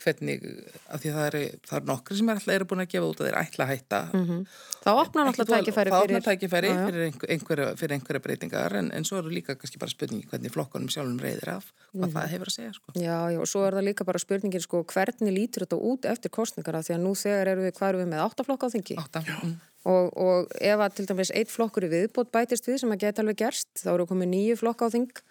[0.00, 0.42] hvernig,
[0.88, 1.42] af því að það eru,
[1.76, 4.00] eru nokkri sem er alltaf eru búin að gefa út að þeir ætla að hætta.
[4.12, 4.42] Mm -hmm.
[4.80, 5.92] Það opnar alltaf tækifæri fyrir...
[5.92, 7.02] Það opnar tækifæri fyrir
[7.34, 11.20] einhverja, fyrir einhverja breytingar en, en svo eru líka kannski bara spurningi hvernig flokkonum sjálfum
[11.20, 12.14] reyðir af hvað mm.
[12.14, 12.72] það hefur að segja.
[12.76, 12.94] Sko.
[12.94, 16.32] Já, já, og svo er það líka bara spurningin sko hvernig lítur þetta út eftir
[16.32, 18.96] kostningara því að nú þegar eru við, hvað eru við með áttaflokka á þingi?
[19.02, 19.24] Átta.
[19.42, 19.58] Mm.
[19.90, 23.22] Og, og ef að til dæmis eitt flokkur í viðbót bætist við sem að geta
[23.22, 25.22] alveg gerst, þá eru komið nýju flokka á þing.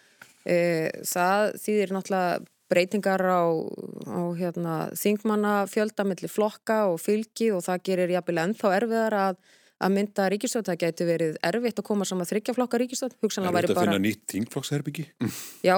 [0.42, 0.56] E,
[1.06, 2.40] það þýðir náttúrulega
[2.70, 3.42] breytingar á,
[4.06, 9.40] á hérna, þingmanna fjölda mellir flokka og fylgi og það gerir jafnvel ennþá erfiðar að
[9.80, 13.60] að mynda ríkistöð, það gæti verið erfitt að koma saman þryggjaflokka væri bara...
[13.60, 15.04] Er þetta að finna nýtt þingflokksherbyggi?
[15.64, 15.76] Já,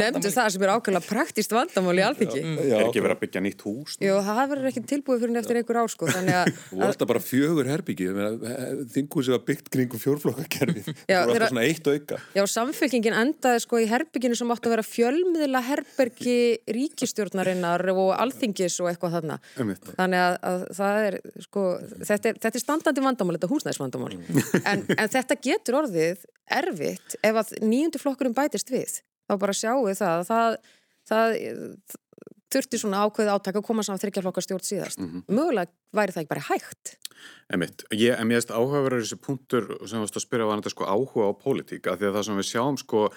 [0.00, 3.64] nefndu það sem er ákveðlega praktíst vandamál í alþyggi Er ekki verið að byggja nýtt
[3.66, 3.96] hús?
[4.02, 8.06] Jú, það verður ekki tilbúið fyrir eftir einhver ásko Þú varst að bara fjögur herbyggi
[8.94, 12.16] þinghúsið var byggt kringum fjórflokkakerfi það var alltaf svona eitt auka.
[12.36, 16.38] Já, samfélkingin endaði sko í herbygginu sem átti að vera fjölmiðla herbergi
[16.76, 17.84] ríkistjórnarinnar
[21.70, 24.12] og það þetta er, þetta er standandi vandamál, þetta er húsnæðisvandamál
[24.72, 26.26] en, en þetta getur orðið
[26.60, 29.00] erfitt ef að nýjundu flokkurum bætist við,
[29.30, 30.60] þá bara sjáu það það,
[31.10, 31.36] það
[32.50, 34.98] þurfti svona ákveð áttak að koma saman þryggjarflokkar stjórn síðast.
[34.98, 35.22] Mm -hmm.
[35.38, 36.94] Mögulega væri það ekki bara hægt.
[37.52, 41.28] Emitt, ég, veist áhugaverður þessi punktur sem við varst að spyrja var þetta sko áhuga
[41.30, 43.10] á pólitíka því að það sem við sjáum sko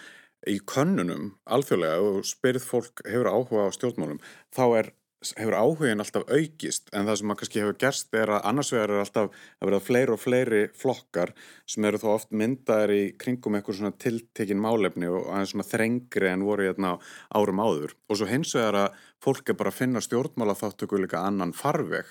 [0.48, 4.20] í könnunum alþjóðlega og spyrð fólk hefur áhuga á stjórnmálum
[4.52, 4.92] þá er
[5.38, 8.94] hefur áhugin alltaf aukist en það sem maður kannski hefur gerst er að annars vegar
[8.94, 11.34] er alltaf að vera fleiri og fleiri flokkar
[11.70, 16.32] sem eru þó oft myndaðir í kringum eitthvað svona tiltekin málefni og aðeins svona þrengri
[16.32, 16.98] en voru hérna
[17.34, 17.96] árum áður.
[18.10, 22.06] Og svo hins vegar að fólk er bara að finna stjórnmála þáttöku líka annan farveg.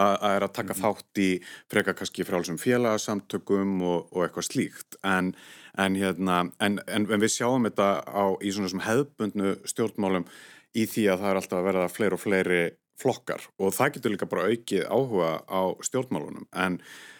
[0.00, 1.30] Að er að taka þátt í
[1.68, 4.96] freka kannski frálsum félagsamtökum og, og eitthvað slíkt.
[5.04, 5.34] En,
[5.76, 10.24] en, hérna, en, en við sjáum þetta á, í svona hefðbundnu stjórnmálum
[10.78, 12.62] í því að það er alltaf að verða fleiri og fleiri
[12.98, 13.44] flokkar.
[13.62, 16.48] Og það getur líka bara aukið áhuga á stjórnmálunum.
[16.64, 16.78] En,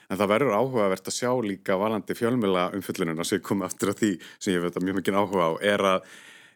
[0.08, 4.12] en það verður áhugavert að sjá líka valandi fjölmjöla umfyllununa sem kom aftur að því
[4.38, 5.98] sem ég veit að mjög mikið áhuga á er að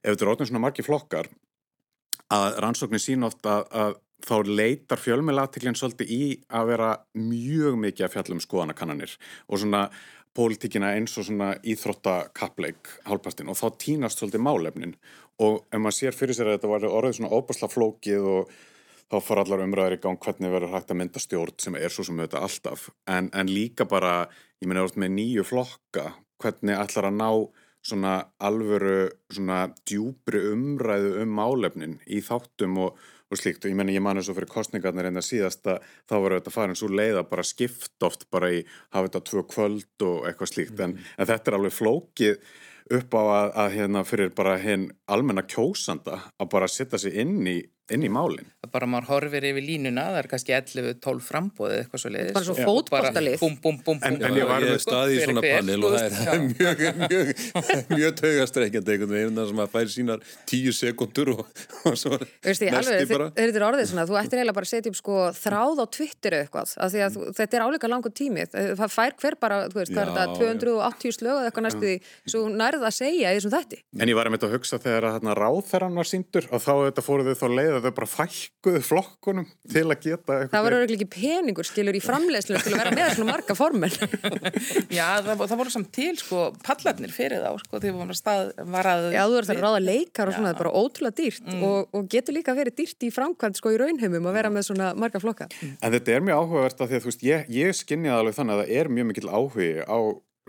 [0.02, 1.28] ef þetta er ótaf svona margi flokkar
[2.32, 6.24] að rannsóknir sín ofta að, að þá leitar fjölmjöla aðtiklinn svolítið í
[6.54, 9.14] að vera mjög mikið að fjallum skoðanakannanir.
[9.50, 9.88] Og svona
[10.36, 14.94] pólitíkina eins og svona íþróttakappleik hálfpastin og þá týnast svolítið málefnin.
[15.42, 18.52] Og ef maður sér fyrir sér að þetta var orðið svona óbúsla flókið og
[19.12, 22.06] þá fara allar umræðir í gang hvernig verður hægt að mynda stjórn sem er svo
[22.08, 22.86] sem þetta alltaf.
[23.10, 24.14] En, en líka bara,
[24.62, 26.06] ég meina orðið með nýju flokka,
[26.40, 27.30] hvernig allar að ná
[27.82, 33.00] svona alvöru svona djúbri umræðu um málefnin í þáttum og
[33.32, 35.86] og slíkt og ég menna ég man eins og fyrir kostningarnir en það síðast að
[36.10, 38.60] þá var þetta farin svo leið að bara skipt oft bara í
[38.92, 40.84] hafa þetta tvö kvöld og eitthvað slíkt mm.
[40.84, 42.52] en, en þetta er alveg flókið
[42.92, 47.40] upp á að, að hérna fyrir bara hinn almenna kjósanda að bara setja sig inn
[47.46, 47.60] í
[47.92, 48.48] inn í málinn.
[48.72, 52.34] Bara maður horfir yfir línuna, það er kannski 11-12 frambóðið eitthvað svo leiðis.
[52.36, 53.36] Bara svo fótbóltalið.
[53.42, 56.40] Bum, bum, bum, en, en ég var með staði í svona panel og það er
[56.46, 57.26] mjög, mjög,
[57.92, 60.18] mjög taugastreikjandi einhvern veginn þar sem að fær sínar
[60.48, 61.42] tíu sekundur og,
[61.90, 63.28] og svo næsti bara.
[63.36, 66.38] Þetta er orðið svona, þú ættir eiginlega bara að setja upp sko þráð á Twitter
[66.38, 68.48] eitthvað, af því að þetta er áleika langu tímið.
[68.78, 71.96] Það fær hver bara, þú veist, hvað er þetta, 280 slög eða eitthvað næstu því,
[72.32, 73.34] svo nærða að segja
[77.82, 80.52] að að að þau að bara fækkuðu flokkunum til að geta eitthvað.
[80.52, 83.90] Það var auðvitað ekki peningur skilur í framleiðslu til að vera með svona marga formel.
[84.98, 88.90] Já, það, það voru samt til sko pallarnir fyrir þá sko þegar við stað, var
[88.92, 89.06] að...
[89.14, 91.62] Já, þú verður það að ráða leikar og svona, það er bara ótrúlega dýrt mm.
[91.68, 94.92] og, og getur líka verið dýrt í framkvæmt sko í raunheimum að vera með svona
[94.98, 95.48] marga flokka.
[95.62, 98.58] En þetta er mjög áhugavert að því að þú veist, ég, ég skinnið alveg þannig
[98.58, 99.98] að það er mjög mikill áhugi á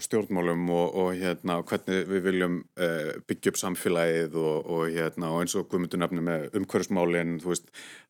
[0.02, 5.44] stjórnmálum og, og hérna, hvernig við viljum uh, byggja upp samfélagið og, og, hérna, og
[5.44, 7.36] eins og Guðmundur nefnum með umhverfsmálinn,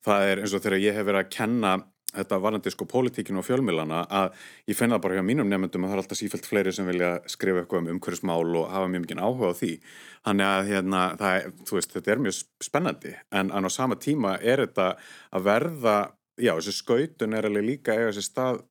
[0.06, 1.74] það er eins og þegar ég hef verið að kenna
[2.14, 4.36] þetta varandi sko pólitíkinu og fjölmilana að
[4.70, 7.64] ég finna bara hjá mínum nefndum að það er alltaf sífælt fleiri sem vilja skrifa
[7.64, 9.72] eitthvað um umhverfsmál og hafa mjög mikið áhuga á því.
[10.28, 13.16] Þannig að hérna, er, veist, þetta er mjög spennandi.
[13.34, 14.92] En, en á sama tíma er þetta
[15.34, 15.98] að verða
[16.38, 18.64] já þessi skautun er alveg líka eiga þessi stað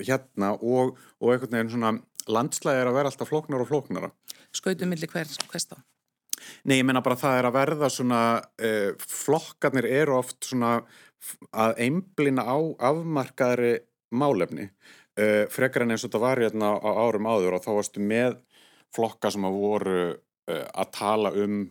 [0.00, 1.92] hérna og, og einhvern veginn svona
[2.28, 4.10] landslæði er að vera alltaf flóknar og flóknara.
[4.52, 5.78] Skautum millir hvers, hvers þá?
[6.64, 8.22] Nei, ég menna bara það er að verða svona,
[8.58, 10.80] eh, flokkarnir eru oft svona
[11.52, 12.58] að einblina á
[12.90, 13.80] afmarkaðri
[14.12, 14.70] málefni.
[15.16, 18.38] Eh, frekar en eins og þetta var hérna á árum áður og þá varstu með
[18.94, 20.00] flokka sem að voru
[20.48, 21.70] eh, að tala um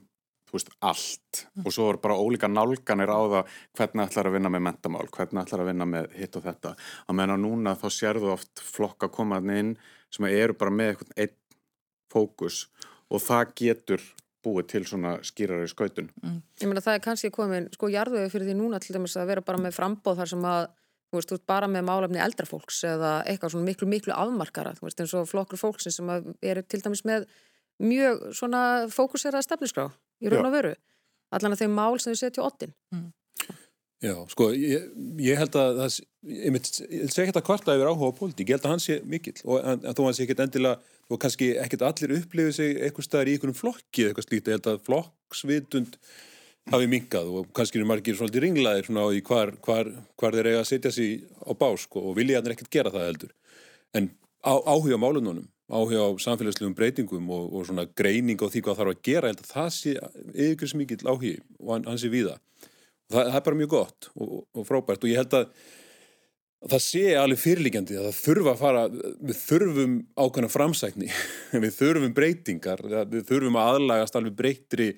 [0.50, 1.66] þú veist, allt mm.
[1.66, 5.44] og svo er bara ólíka nálganir á það hvernig ætlar að vinna með mentamál, hvernig
[5.44, 6.76] ætlar að vinna með hitt og þetta.
[7.06, 9.76] Að meina núna þá sérðu oft flokka komaðin inn
[10.10, 11.38] sem eru bara með eitthvað einn
[12.10, 12.64] fókus
[13.10, 14.10] og það getur
[14.46, 16.10] búið til svona skýrari skautun.
[16.24, 16.42] Mm.
[16.62, 19.46] Ég meina það er kannski komin sko jarðvegi fyrir því núna til dæmis að vera
[19.46, 20.62] bara með frambóð þar sem að
[21.10, 24.88] þú veist, þú veist, bara með málefni eldrafólks eða eitthvað svona miklu, miklu afmarkara, þú
[24.88, 27.26] veist, eins og flokkur fólksins sem eru til dæmis með
[27.82, 28.62] mjög svona
[28.94, 29.88] fókuseraða stefniskrá
[30.20, 30.76] í raun og veru,
[31.36, 32.76] allan að þeim mál sem þau setja á ottin.
[32.96, 33.10] Mm.
[34.00, 34.86] Já, sko, ég,
[35.20, 35.96] ég held að það,
[36.32, 38.96] ég myndi segja ekkert að kvarta yfir áhuga á pólitík, ég held að hann sé
[39.04, 43.08] mikill og en, þó hann sé ekkert endilega, þó kannski ekkert allir upplifið sig eitthvað
[43.10, 46.00] staðar í einhvern flokki eða eitthvað slíkt, ég held að flokksvitund
[46.72, 50.52] hafi mingað og kannski eru margir svolítið ringlaðir svona á í hvar, hvar, hvar þeir
[50.54, 53.36] eiga að setja sér á básk og, og vilja hann ekkert gera það heldur.
[54.00, 54.12] En
[54.48, 58.94] á, áhuga málununum, áhuga á samfélagslegum breytingum og, og svona greining á því hvað þarf
[58.96, 59.96] að gera, að það sé
[60.50, 62.40] yfir smikill áhugi og hann, hann sé við það
[63.14, 65.54] það, er bara mjög gott og, og frábært og ég held að
[66.70, 68.82] það sé alveg fyrirlíkjandi að það þurfa að fara,
[69.30, 71.12] við þurfum ákveðna framsækni,
[71.64, 74.90] við þurfum breytingar, við þurfum að aðlagast alveg breytri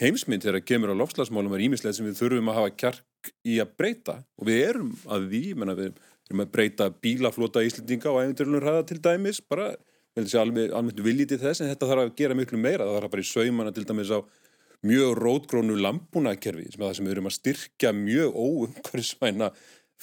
[0.00, 3.60] heimsmynd þegar það kemur á lofslagsmálum og ímislega sem við þurfum að hafa kjark í
[3.62, 5.92] að breyta og við erum að því, menna, við
[6.26, 9.70] erum að breyta bílaflota íslendinga og æfinturlunur hraða til dæmis, bara,
[10.22, 13.24] sér alveg viljið til þess en þetta þarf að gera miklu meira, það þarf bara
[13.24, 14.18] í saumana til dæmis á
[14.84, 19.48] mjög rótgrónu lampúnakerfi sem er það sem við erum að styrkja mjög óumhverfisvæna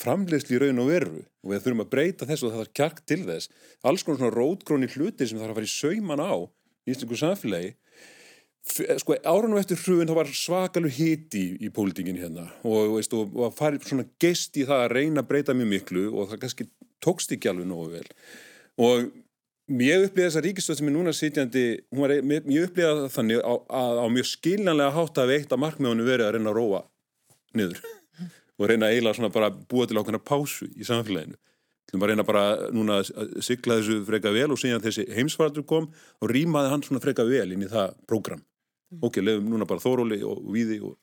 [0.01, 1.21] framleiðsli í raun og veru.
[1.43, 3.51] Og við þurfum að breyta þess og það er kjark til þess.
[3.85, 7.71] Alls konar svona rótgróni hlutir sem þarf að fara í sauman á í íslengu samfélagi.
[9.01, 12.47] Sko árunum eftir hrjúin þá var svakalur hiti í, í pólitingin hérna.
[12.65, 15.71] Og, veist, og, og að fara svona gest í það að reyna að breyta mjög
[15.75, 16.69] miklu og það kannski
[17.01, 18.07] tókst ekki alveg nógu vel.
[18.81, 19.11] Og
[19.71, 21.63] Ég upplýði þessa ríkistöð sem er núna sitjandi,
[21.95, 26.27] var, ég upplýði þannig á, að á mjög skiljanlega hátt að veitt að markmiðunum verið
[26.27, 26.81] að reyna að róa
[27.55, 27.79] niður
[28.59, 31.39] og reyna að eiginlega svona bara búa til ákveðna pásu í samfélaginu.
[31.91, 32.43] Þú maður reyna bara
[32.75, 37.03] núna að sykla þessu freka vel og síðan þessi heimsvartur kom og rýmaði hann svona
[37.03, 38.43] freka vel inn í það prógram.
[38.91, 39.01] Mm.
[39.07, 40.95] Ok, lefum núna bara þóróli og víði og,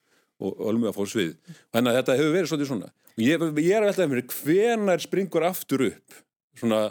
[0.44, 1.34] og ölmu að fóra svið.
[1.72, 2.94] Þannig að þetta hefur verið svona.
[3.18, 6.18] Ég, ég er veltað með hvernar springur aftur upp
[6.58, 6.82] svona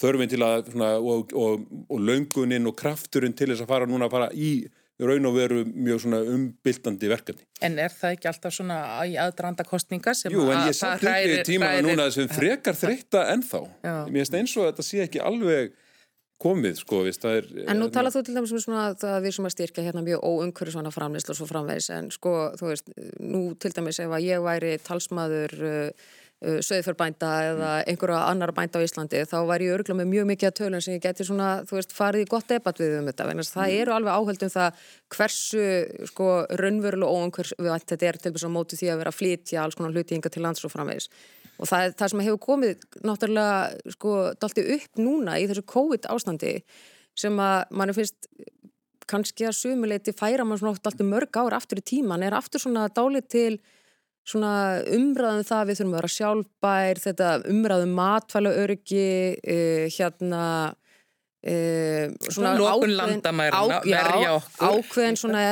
[0.00, 4.08] þörfin til að svona, og, og, og löngunin og krafturinn til þess að fara núna
[4.08, 4.52] að fara í
[5.00, 7.46] raun og veru mjög svona umbyltandi verkefni.
[7.64, 11.30] En er það ekki alltaf svona í aðdraanda kostninga sem Jú, en ég samt upp
[11.32, 13.62] í tímana núna sem frekar þreytta ennþá.
[13.84, 13.94] Já.
[14.10, 15.72] Mér finnst eins og þetta sé ekki alveg
[16.40, 17.48] komið, sko, viðst, það er...
[17.68, 20.22] En nú talað þú til dæmis um svona að við sem að styrka hérna mjög
[20.24, 22.88] óumhverju svona framleyslu og svo framvegs, en sko, þú veist,
[23.20, 26.06] nú til dæmis ef að ég væri talsmaður uh,
[26.40, 30.48] Uh, söðfjörbænda eða einhverja annar bænda á Íslandi þá var ég örgulega með mjög mikið
[30.48, 33.26] að tölun sem ég geti svona, þú veist, farið í gott debatt við um þetta,
[33.28, 33.80] en það mm.
[33.82, 34.78] eru alveg áhaldum það
[35.12, 35.66] hversu,
[36.08, 36.28] sko,
[36.62, 39.18] raunverulega og hvers, við ætti þetta er til þess að móti því að vera að
[39.18, 41.10] flytja alls konar hluti yngar til lands og framvegis
[41.60, 43.58] og það er það sem hefur komið náttúrulega,
[43.98, 46.54] sko, dalti upp núna í þessu COVID ástandi
[47.20, 48.30] sem að mann finnst
[49.10, 52.86] kannski að sumuleiti færa mann svona alltaf mörg ár aftur í tíman er aftur svona
[52.88, 53.52] dálið til
[54.28, 54.54] svona
[54.94, 59.08] umræðum það við þurfum að vera sjálfbær, þetta umræðum matfæla öryggi,
[59.40, 60.44] uh, hérna
[61.46, 64.76] uh, svona ákveðin landamæra, verja okkur.
[64.76, 65.46] ákveðin svona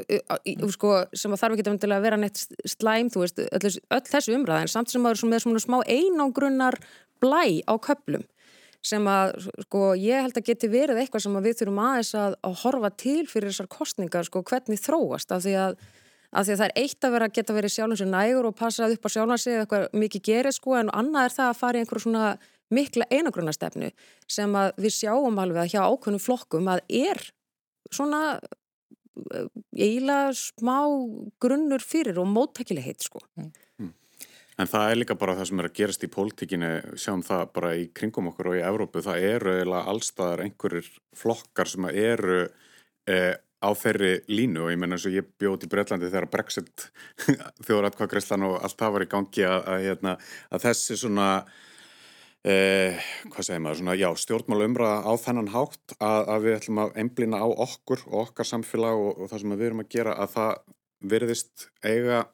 [0.00, 4.38] uh, sko, sem að þarf ekki að vera neitt slæm, þú veist, öll, öll þessu
[4.38, 6.80] umræð en samt sem að vera með svona smá einangrunnar
[7.22, 8.26] blæ á köplum
[8.88, 12.58] sem að, sko, ég held að geti verið eitthvað sem við þurfum aðeins að, að
[12.62, 15.80] horfa til fyrir þessar kostningar, sko, hvernig þróast af því að
[16.28, 18.56] af því að það er eitt að vera að geta verið sjálfins og nægur og
[18.58, 21.78] passað upp á sjálfansi eða eitthvað mikið gerir sko en annað er það að fara
[21.78, 22.32] í einhverjum svona
[22.74, 23.90] mikla einagrunastefnu
[24.28, 27.22] sem að við sjáum alveg að hjá ákveðnum flokkum að er
[27.88, 30.76] svona eh, eiginlega smá
[31.40, 33.24] grunnur fyrir og móttækileg heit sko.
[33.40, 33.54] Mm.
[34.58, 37.74] En það er líka bara það sem er að gerast í pólitíkinu, sjáum það bara
[37.78, 42.40] í kringum okkur og í Evrópu, það eru eiginlega allstaðar einhverjir flokkar sem eru
[43.06, 46.88] eh, á þeirri línu og ég menna eins og ég bjóð til Breitlandi þegar Brexit
[47.66, 50.14] þjóðratkvæðgreyslan og allt það var í gangi að, að, hérna,
[50.54, 51.28] að þessi svona
[52.46, 56.82] eh, hvað segir maður, svona já, stjórnmál umræða á þennan hátt að, að við ætlum
[56.84, 60.18] að einblina á okkur og okkar samfélag og, og það sem við erum að gera
[60.22, 60.52] að það
[61.14, 62.24] verðist eiga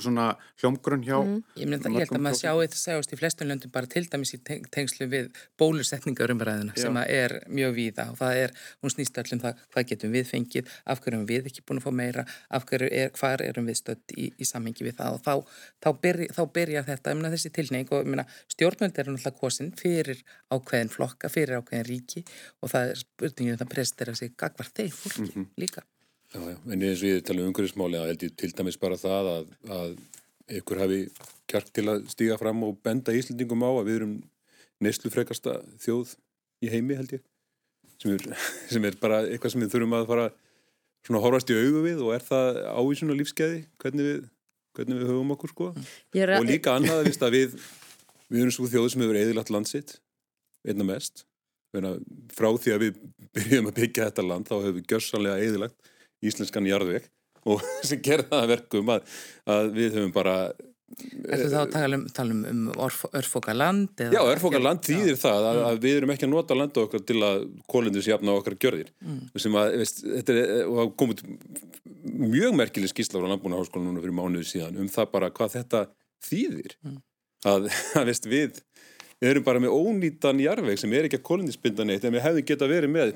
[0.00, 1.40] svona hljómgrunn hjá mm.
[1.60, 4.32] Ég, myndi, ég held að maður sjáu þetta segjast í flestum löndum bara til dæmis
[4.32, 4.38] í
[4.72, 5.26] tengslu við
[5.60, 10.24] bólusetningarumræðuna sem er mjög víða og það er, hún snýst allum það hvað getum við
[10.30, 13.76] fengið, af hverjum við ekki búin að fá meira, af hverju er, hvar erum við
[13.82, 15.34] stött í, í samhengi við það og þá,
[15.84, 18.00] þá, byrja, þá byrja þetta um þessi tilneying og
[18.56, 20.18] stjórnvöld er náttúrulega kosin fyrir
[20.48, 22.20] ákveðin flokka, fyrir ákveðin ríki
[22.62, 23.72] og það er spurningin um það
[26.68, 29.48] en eins og ég tala um umhverfismáli að held ég til dæmis bara það að,
[29.76, 29.94] að
[30.60, 31.00] ykkur hafi
[31.50, 34.14] kjark til að stíga fram og benda Íslandingum á að við erum
[34.82, 36.14] neslufrekasta þjóð
[36.62, 37.24] í heimi held ég.
[38.02, 38.26] Sem er,
[38.72, 40.30] sem er bara eitthvað sem við þurfum að fara
[41.06, 44.24] svona horfast í augu við og er það ávísun og lífskeiði hvernig við,
[44.78, 45.70] hvernig við höfum okkur sko.
[46.38, 47.56] Og líka annað víst, að við
[48.32, 49.96] við erum svo þjóð sem hefur eðilagt landsitt
[50.64, 51.26] einna mest.
[51.72, 53.00] Frá því að við
[53.32, 55.91] byrjum að byggja þetta land þá hefur við gjörsanlega eðilagt
[56.22, 57.08] íslenskan jarðveg
[57.50, 59.08] og sem gerða verkum að,
[59.50, 60.36] að við höfum bara
[60.92, 64.00] Ertu þá að tala um, tala um, um orf, örfoka land?
[64.12, 67.16] Já, örfókar land þýðir það að, að við erum ekki að nota landa okkar til
[67.24, 68.90] að kólundis jafna okkar gjörðir.
[69.40, 71.24] Sem að, veist, þetta er, það komið
[72.34, 75.82] mjög merkileg skýrsla frá landbúna háskóla núna fyrir mánuðu síðan um það bara hvað þetta
[76.28, 76.76] þýðir.
[77.48, 77.70] Að,
[78.02, 78.60] að veist, við
[79.30, 82.68] erum bara með ónýtan jarveg sem er ekki að kólundisbinda neitt en við hefðum geta
[82.70, 83.12] verið með,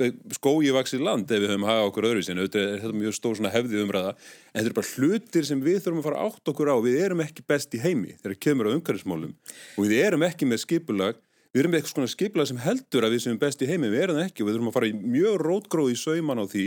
[0.00, 3.16] með skói vaksið land ef við höfum hagað okkur öðru sinni þetta er þetta mjög
[3.18, 4.14] stór svona hefði umræða.
[4.52, 6.76] En þetta er bara hlutir sem við þurfum að fara átt okkur á.
[6.86, 9.36] Við erum ekki best í heimi þegar kemur á umhverfismálum.
[9.76, 11.20] Og við erum ekki með skipulag
[11.52, 14.06] við erum með eitthvað svona skipulag sem heldur að við sem best í heimi við
[14.06, 14.40] erum ekki.
[14.40, 16.66] Og við þurfum að fara mjög rótgróð í sauman á því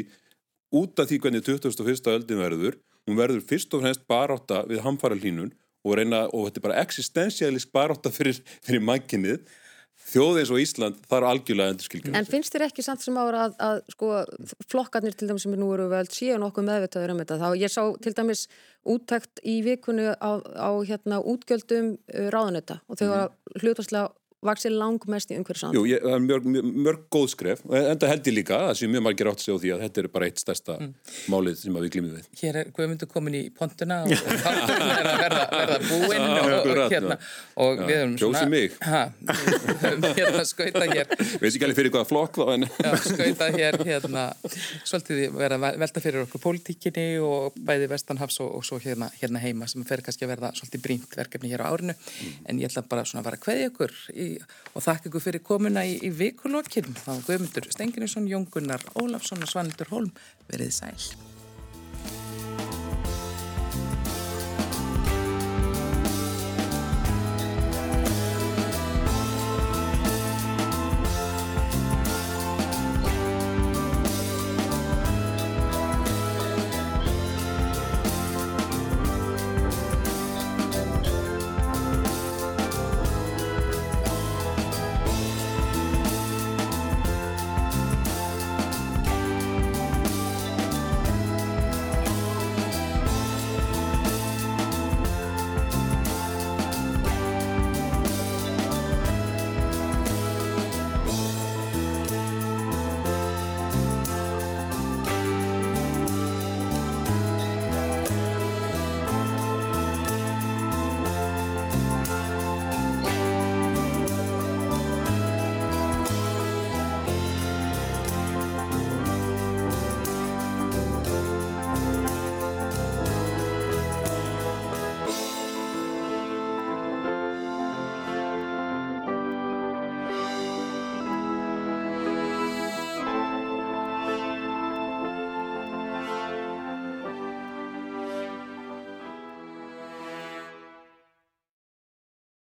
[0.75, 2.11] út af því hvernig 21.
[2.13, 2.77] öldin verður.
[3.05, 5.53] Hún verður fyrst og fremst barátta við hamfara hlínun
[5.85, 9.45] og, reyna, og þetta er bara existensialist barátta fyrir, fyrir mannkinnið
[10.05, 13.47] þjóð eins og Ísland þarf algjörlega endur skilgjum En finnst þér ekki samt sem ára
[13.47, 14.09] að, að sko,
[14.69, 17.39] flokkarnir til dæmis sem nú eru völd séu nokkuð meðvitaður um þetta?
[17.41, 18.45] Þá ég sá til dæmis
[18.95, 23.33] úttækt í vikunni á, á hérna, útgjöldum uh, ráðunetta og þau var
[23.63, 24.11] hlutastlega
[24.49, 27.63] vaksið langmest í umhverjus Jú, ég, það er mörg, mörg, mörg góð skref.
[27.65, 29.83] En það held ég líka að það sé mjög margir átt sig á því að
[29.85, 30.77] þetta er bara eitt stærsta
[31.31, 32.29] málið sem við glýmum við.
[32.41, 34.13] Hér er Guðmundur komin í pontuna og
[34.45, 37.29] þátturinn er að verða, verða búinn Já, og, og, hérna, já.
[37.65, 41.11] og við höfum ha, við höfum hérna skauta hér.
[41.41, 44.25] Veist ekki alveg fyrir hvaða flokk þá en já, skauta hér hérna.
[44.85, 49.41] Svolítið vera að velta fyrir okkur pólitíkinni og bæði Vestanhafs og, og svo hérna, hérna
[49.43, 51.95] heima sem fer kannski að verða svolítið brínt verkefni hér á árinu.
[52.49, 54.27] En ég ætla bara svona að vara að kveðja ykkur í,
[54.73, 59.51] og þakka ykkur fyrir komuna í, í vikulokkin þá Guðmundur Stengurinsson, Jón Gunnar Ólafsson og
[59.51, 60.11] Svanildur Holm
[60.49, 61.34] verið sæl